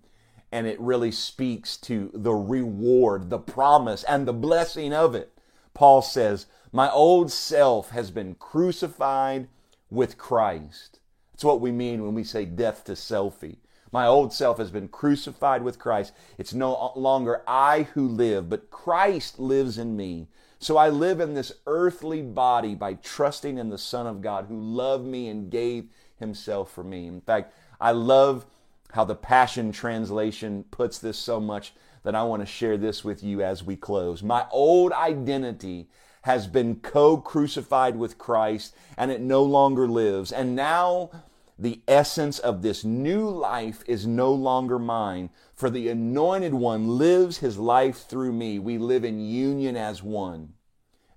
and 0.54 0.68
it 0.68 0.82
really 0.82 1.12
speaks 1.12 1.78
to 1.78 2.12
the 2.14 2.34
reward, 2.34 3.30
the 3.30 3.40
promise, 3.40 4.04
and 4.04 4.28
the 4.28 4.34
blessing 4.34 4.92
of 4.94 5.16
it. 5.16 5.32
Paul 5.74 6.02
says, 6.02 6.46
My 6.74 6.92
old 6.92 7.32
self 7.32 7.92
has 7.92 8.12
been 8.12 8.36
crucified 8.36 9.48
with 9.92 10.18
Christ. 10.18 11.00
That's 11.34 11.44
what 11.44 11.62
we 11.62 11.72
mean 11.72 12.04
when 12.04 12.16
we 12.16 12.24
say 12.24 12.46
death 12.46 12.84
to 12.86 12.94
selfie. 12.94 13.58
My 13.92 14.08
old 14.08 14.32
self 14.32 14.58
has 14.58 14.72
been 14.72 14.88
crucified 14.88 15.64
with 15.64 15.78
Christ. 15.78 16.14
It's 16.38 16.54
no 16.54 16.94
longer 16.96 17.44
I 17.46 17.84
who 17.94 18.08
live, 18.08 18.50
but 18.50 18.72
Christ 18.72 19.38
lives 19.38 19.78
in 19.78 19.98
me. 19.98 20.30
So 20.60 20.78
I 20.78 20.90
live 20.90 21.20
in 21.20 21.34
this 21.34 21.52
earthly 21.68 22.22
body 22.22 22.74
by 22.74 22.94
trusting 22.94 23.58
in 23.58 23.70
the 23.70 23.78
Son 23.78 24.08
of 24.08 24.22
God 24.22 24.46
who 24.46 24.60
loved 24.60 25.06
me 25.06 25.28
and 25.28 25.52
gave 25.52 25.90
himself 26.18 26.72
for 26.72 26.84
me. 26.84 27.08
In 27.08 27.20
fact, 27.20 27.54
I 27.82 27.92
love 27.92 28.46
how 28.94 29.04
the 29.04 29.16
Passion 29.16 29.72
Translation 29.72 30.64
puts 30.72 31.00
this 31.00 31.18
so 31.18 31.40
much 31.40 31.74
that 32.04 32.16
I 32.16 32.24
want 32.24 32.42
to 32.42 32.46
share 32.46 32.78
this 32.78 33.04
with 33.04 33.24
you 33.24 33.42
as 33.42 33.64
we 33.64 33.76
close. 33.76 34.24
My 34.24 34.46
old 34.52 34.92
identity 34.94 35.90
has 36.22 36.48
been 36.48 36.76
co 36.76 37.18
crucified 37.18 37.96
with 37.96 38.18
Christ 38.18 38.76
and 38.98 39.12
it 39.12 39.22
no 39.22 39.44
longer 39.44 39.88
lives. 39.88 40.32
And 40.32 40.56
now 40.56 41.10
the 41.58 41.82
essence 41.88 42.40
of 42.40 42.62
this 42.62 42.84
new 42.84 43.30
life 43.30 43.84
is 43.86 44.08
no 44.08 44.34
longer 44.34 44.80
mine, 44.80 45.30
for 45.54 45.70
the 45.70 45.90
anointed 45.90 46.56
one 46.56 46.98
lives 46.98 47.38
his 47.38 47.58
life 47.60 48.08
through 48.08 48.34
me. 48.34 48.58
We 48.58 48.78
live 48.78 49.04
in 49.04 49.20
union 49.20 49.78
as 49.78 50.02
one. 50.02 50.54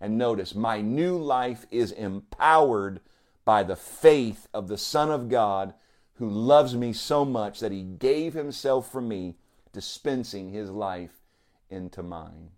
And 0.00 0.18
notice, 0.18 0.55
my 0.55 0.82
new 0.82 1.16
life 1.16 1.64
is 1.70 1.92
empowered 1.92 3.00
by 3.46 3.62
the 3.62 3.76
faith 3.76 4.48
of 4.52 4.68
the 4.68 4.76
Son 4.76 5.11
of 5.11 5.30
God 5.30 5.72
who 6.14 6.28
loves 6.28 6.76
me 6.76 6.92
so 6.92 7.24
much 7.24 7.61
that 7.61 7.72
he 7.72 7.82
gave 7.82 8.34
himself 8.34 8.90
for 8.90 9.00
me, 9.00 9.36
dispensing 9.72 10.50
his 10.50 10.70
life 10.70 11.22
into 11.70 12.02
mine. 12.02 12.50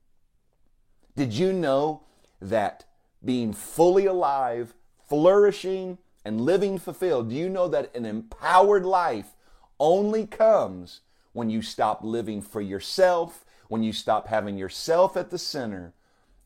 Did 1.14 1.32
you 1.32 1.52
know 1.52 2.02
that 2.40 2.84
being 3.24 3.52
fully 3.52 4.06
alive, 4.06 4.74
flourishing, 5.08 5.98
and 6.24 6.40
living 6.40 6.78
fulfilled, 6.78 7.30
do 7.30 7.36
you 7.36 7.48
know 7.48 7.68
that 7.68 7.94
an 7.94 8.04
empowered 8.04 8.84
life 8.84 9.36
only 9.78 10.26
comes 10.26 11.00
when 11.32 11.50
you 11.50 11.62
stop 11.62 12.02
living 12.02 12.40
for 12.40 12.60
yourself, 12.60 13.44
when 13.68 13.82
you 13.82 13.92
stop 13.92 14.28
having 14.28 14.56
yourself 14.56 15.16
at 15.16 15.30
the 15.30 15.38
center, 15.38 15.92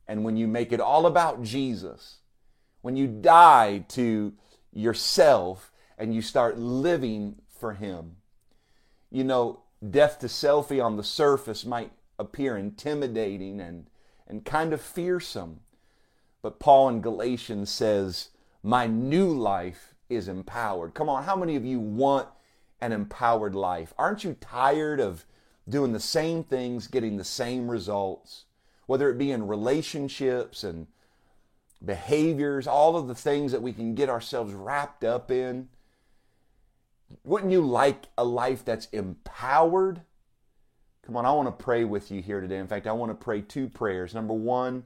and 0.07 0.25
when 0.25 0.37
you 0.37 0.47
make 0.47 0.73
it 0.73 0.81
all 0.81 1.07
about 1.07 1.43
Jesus? 1.43 2.19
When 2.83 2.97
you 2.97 3.07
die 3.07 3.85
to 3.89 4.33
yourself 4.73 5.73
and 5.99 6.15
you 6.15 6.23
start 6.23 6.59
living 6.59 7.37
for 7.49 7.75
Him. 7.75 8.17
You 9.11 9.25
know, 9.25 9.63
death 9.89 10.19
to 10.21 10.27
selfie 10.27 10.85
on 10.85 10.97
the 10.97 11.05
surface 11.05 11.65
might 11.65 11.93
appear 12.19 12.57
intimidating 12.57 13.61
and, 13.61 13.89
and 14.27 14.45
kind 14.45 14.73
of 14.73 14.81
fearsome. 14.81 15.61
But 16.43 16.59
Paul 16.59 16.89
in 16.89 17.01
Galatians 17.01 17.71
says, 17.71 18.31
My 18.63 18.87
new 18.87 19.31
life 19.31 19.95
is 20.09 20.29
empowered. 20.29 20.95
Come 20.95 21.09
on, 21.09 21.25
how 21.25 21.37
many 21.37 21.57
of 21.57 21.65
you 21.65 21.81
want 21.81 22.29
an 22.81 22.93
empowered 22.93 23.55
life? 23.55 23.93
Aren't 23.99 24.25
you 24.25 24.37
tired 24.41 25.01
of 25.01 25.25
doing 25.69 25.93
the 25.93 26.01
same 26.01 26.43
things, 26.43 26.87
getting 26.87 27.17
the 27.17 27.25
same 27.25 27.71
results? 27.71 28.45
Whether 28.87 29.11
it 29.11 29.19
be 29.19 29.31
in 29.31 29.47
relationships 29.47 30.65
and 30.65 30.87
behaviors, 31.85 32.67
all 32.67 32.97
of 32.97 33.09
the 33.09 33.15
things 33.15 33.53
that 33.53 33.63
we 33.63 33.73
can 33.73 33.95
get 33.95 34.09
ourselves 34.09 34.53
wrapped 34.53 35.05
up 35.05 35.31
in. 35.31 35.69
Wouldn't 37.25 37.53
you 37.53 37.63
like 37.63 38.07
a 38.17 38.25
life 38.25 38.65
that's 38.65 38.87
empowered? 38.87 40.03
Come 41.03 41.17
on, 41.17 41.27
I 41.27 41.33
want 41.33 41.49
to 41.49 41.65
pray 41.65 41.85
with 41.85 42.11
you 42.11 42.23
here 42.23 42.41
today. 42.41 42.59
In 42.59 42.69
fact, 42.69 42.87
I 42.87 42.93
want 42.93 43.11
to 43.11 43.25
pray 43.25 43.41
two 43.41 43.69
prayers. 43.69 44.15
Number 44.15 44.35
one, 44.35 44.85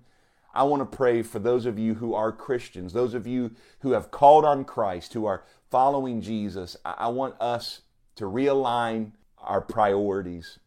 I 0.55 0.63
want 0.63 0.81
to 0.89 0.97
pray 0.97 1.23
for 1.23 1.41
those 1.41 1.67
of 1.67 1.79
you 1.79 1.95
who 1.95 2.15
are 2.15 2.31
Christians, 2.31 2.93
those 2.93 3.13
of 3.13 3.27
you 3.27 3.51
who 3.81 3.91
have 3.93 4.11
called 4.11 4.45
on 4.45 4.65
Christ, 4.65 5.13
who 5.13 5.27
are 5.27 5.45
following 5.71 6.21
Jesus. 6.21 6.77
I 6.85 7.09
want 7.09 7.35
us 7.41 7.83
to 8.17 8.25
realign 8.25 9.13
our 9.39 9.61
priorities. 9.61 10.59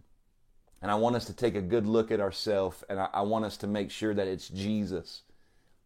And 0.82 0.92
I 0.92 0.96
want 0.96 1.16
us 1.16 1.26
to 1.26 1.34
take 1.34 1.56
a 1.56 1.62
good 1.62 1.88
look 1.88 2.12
at 2.12 2.20
ourselves, 2.20 2.84
and 2.88 3.00
I 3.00 3.22
want 3.22 3.46
us 3.46 3.58
to 3.58 3.68
make 3.68 3.90
sure 3.90 4.14
that 4.14 4.28
it's 4.28 4.48
Jesus 4.48 5.24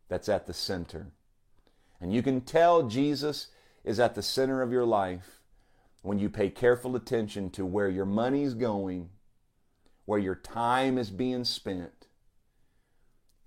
that's 0.10 0.28
at 0.28 0.48
the 0.48 0.54
center. 0.54 1.08
And 2.02 2.12
you 2.12 2.22
can 2.22 2.42
tell 2.42 2.84
Jesus 2.84 3.48
is 3.86 4.00
at 4.00 4.16
the 4.16 4.22
center 4.22 4.62
of 4.62 4.72
your 4.72 4.86
life 4.86 5.40
when 6.02 6.20
you 6.20 6.30
pay 6.30 6.50
careful 6.50 6.96
attention 6.96 7.52
to 7.52 7.66
where 7.66 7.88
your 7.88 8.06
money's 8.06 8.54
going, 8.54 9.12
where 10.06 10.20
your 10.20 10.36
time 10.36 10.98
is 10.98 11.10
being 11.10 11.46
spent, 11.46 12.01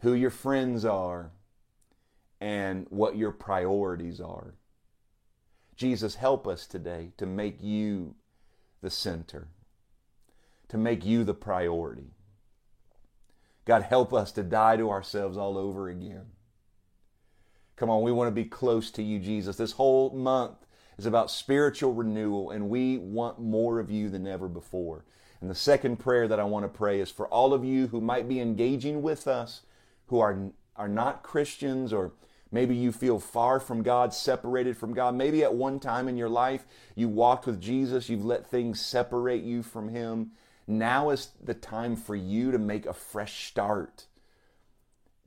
who 0.05 0.13
your 0.13 0.31
friends 0.31 0.85
are, 0.85 1.33
and 2.39 2.87
what 2.91 3.17
your 3.17 3.33
priorities 3.33 4.21
are. 4.21 4.55
Jesus, 5.77 6.17
help 6.17 6.47
us 6.47 6.67
today 6.67 7.13
to 7.17 7.25
make 7.25 7.63
you 7.63 8.15
the 8.83 8.91
center, 8.91 9.49
to 10.69 10.77
make 10.77 11.07
you 11.07 11.25
the 11.25 11.33
priority. 11.33 12.11
God, 13.65 13.85
help 13.85 14.13
us 14.13 14.31
to 14.33 14.43
die 14.43 14.77
to 14.77 14.91
ourselves 14.91 15.39
all 15.39 15.57
over 15.57 15.89
again. 15.89 16.27
Come 17.77 17.89
on, 17.89 18.03
we 18.03 18.13
want 18.13 18.29
to 18.29 18.43
be 18.43 18.45
close 18.45 18.91
to 18.91 19.03
you, 19.03 19.19
Jesus. 19.19 19.57
This 19.57 19.73
whole 19.73 20.11
month 20.11 20.67
is 20.99 21.07
about 21.07 21.31
spiritual 21.31 21.95
renewal, 21.95 22.51
and 22.51 22.69
we 22.69 22.99
want 22.99 23.39
more 23.39 23.81
of 23.81 23.91
you 23.91 24.11
than 24.11 24.27
ever 24.27 24.49
before. 24.49 25.07
And 25.41 25.49
the 25.51 25.55
second 25.55 25.97
prayer 25.97 26.29
that 26.29 26.39
I 26.39 26.45
want 26.45 26.67
to 26.67 26.69
pray 26.69 27.01
is 27.01 27.11
for 27.11 27.27
all 27.29 27.55
of 27.55 27.65
you 27.65 27.87
who 27.87 28.03
might 28.03 28.29
be 28.29 28.39
engaging 28.39 29.01
with 29.01 29.27
us 29.27 29.63
who 30.07 30.19
are, 30.21 30.51
are 30.77 30.89
not 30.89 31.23
Christians 31.23 31.93
or 31.93 32.13
Maybe 32.55 32.77
you 32.77 32.93
feel 32.93 33.19
far 33.19 33.59
from 33.59 33.83
God, 33.83 34.15
separated 34.15 34.77
from 34.77 34.95
God. 34.95 35.17
Maybe 35.17 35.43
at 35.43 35.53
one 35.53 35.81
time 35.81 36.07
in 36.07 36.17
your 36.17 36.29
life 36.29 36.65
you 36.95 37.09
walked 37.09 37.47
with 37.47 37.61
Jesus, 37.61 38.09
you've 38.09 38.25
let 38.25 38.47
things 38.47 38.81
separate 38.81 39.43
you 39.43 39.65
from 39.65 39.89
Him. 39.89 40.31
Now 40.69 41.11
is 41.11 41.31
the 41.43 41.55
time 41.55 41.97
for 41.97 42.15
you 42.15 42.53
to 42.53 42.59
make 42.61 42.87
a 42.87 42.93
fresh 42.93 43.49
start. 43.49 44.07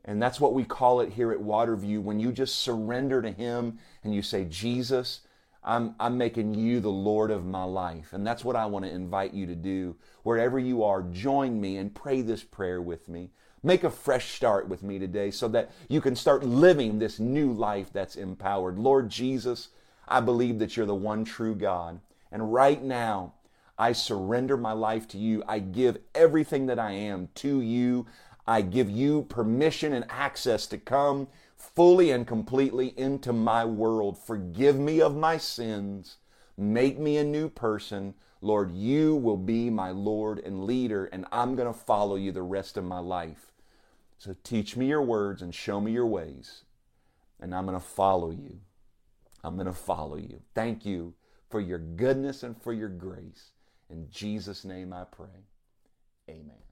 And 0.05 0.21
that's 0.21 0.39
what 0.39 0.53
we 0.53 0.63
call 0.63 1.01
it 1.01 1.11
here 1.11 1.33
at 1.33 1.39
Waterview 1.39 2.01
when 2.01 2.17
you 2.17 2.31
just 2.31 2.59
surrender 2.59 3.21
to 3.21 3.31
Him 3.31 3.77
and 4.05 4.15
you 4.15 4.21
say, 4.21 4.45
Jesus, 4.45 5.19
I'm, 5.65 5.95
I'm 5.99 6.17
making 6.17 6.53
you 6.53 6.79
the 6.79 6.87
Lord 6.87 7.29
of 7.29 7.45
my 7.45 7.65
life. 7.65 8.13
And 8.13 8.25
that's 8.25 8.45
what 8.45 8.55
I 8.55 8.67
want 8.67 8.85
to 8.85 8.91
invite 8.91 9.33
you 9.33 9.47
to 9.47 9.55
do. 9.55 9.97
Wherever 10.23 10.57
you 10.57 10.85
are, 10.85 11.01
join 11.01 11.59
me 11.59 11.75
and 11.75 11.93
pray 11.93 12.21
this 12.21 12.45
prayer 12.45 12.81
with 12.81 13.09
me. 13.09 13.31
Make 13.67 13.83
a 13.83 13.89
fresh 13.89 14.33
start 14.33 14.69
with 14.69 14.81
me 14.81 14.97
today 14.97 15.29
so 15.29 15.49
that 15.49 15.71
you 15.89 15.99
can 15.99 16.15
start 16.15 16.41
living 16.41 16.99
this 16.99 17.19
new 17.19 17.51
life 17.51 17.91
that's 17.91 18.15
empowered. 18.15 18.79
Lord 18.79 19.09
Jesus, 19.09 19.67
I 20.07 20.21
believe 20.21 20.57
that 20.59 20.77
you're 20.77 20.85
the 20.85 20.95
one 20.95 21.25
true 21.25 21.53
God. 21.53 21.99
And 22.31 22.53
right 22.53 22.81
now, 22.81 23.33
I 23.77 23.91
surrender 23.91 24.55
my 24.55 24.71
life 24.71 25.05
to 25.09 25.17
you. 25.17 25.43
I 25.49 25.59
give 25.59 25.97
everything 26.15 26.67
that 26.67 26.79
I 26.79 26.91
am 26.93 27.27
to 27.35 27.59
you. 27.59 28.05
I 28.47 28.61
give 28.61 28.89
you 28.89 29.23
permission 29.23 29.91
and 29.91 30.05
access 30.07 30.65
to 30.67 30.77
come 30.77 31.27
fully 31.57 32.11
and 32.11 32.25
completely 32.25 32.93
into 32.95 33.33
my 33.33 33.65
world. 33.65 34.17
Forgive 34.17 34.79
me 34.79 35.01
of 35.01 35.17
my 35.17 35.35
sins. 35.35 36.19
Make 36.55 36.99
me 36.99 37.17
a 37.17 37.23
new 37.25 37.49
person. 37.49 38.13
Lord, 38.39 38.71
you 38.71 39.17
will 39.17 39.35
be 39.35 39.69
my 39.69 39.91
Lord 39.91 40.39
and 40.39 40.63
leader, 40.63 41.07
and 41.07 41.25
I'm 41.33 41.57
going 41.57 41.67
to 41.67 41.77
follow 41.77 42.15
you 42.15 42.31
the 42.31 42.43
rest 42.43 42.77
of 42.77 42.85
my 42.85 42.99
life. 42.99 43.46
So 44.17 44.35
teach 44.43 44.75
me 44.75 44.87
your 44.87 45.01
words 45.01 45.41
and 45.41 45.53
show 45.53 45.79
me 45.79 45.91
your 45.91 46.07
ways, 46.07 46.63
and 47.39 47.53
I'm 47.53 47.65
going 47.65 47.79
to 47.79 47.85
follow 47.85 48.31
you. 48.31 48.59
I'm 49.43 49.55
going 49.55 49.67
to 49.67 49.73
follow 49.73 50.17
you. 50.17 50.41
Thank 50.55 50.85
you 50.85 51.13
for 51.49 51.61
your 51.61 51.79
goodness 51.79 52.43
and 52.43 52.59
for 52.61 52.73
your 52.73 52.89
grace. 52.89 53.51
In 53.89 54.07
Jesus' 54.09 54.65
name 54.65 54.91
I 54.91 55.03
pray. 55.05 55.45
Amen. 56.29 56.66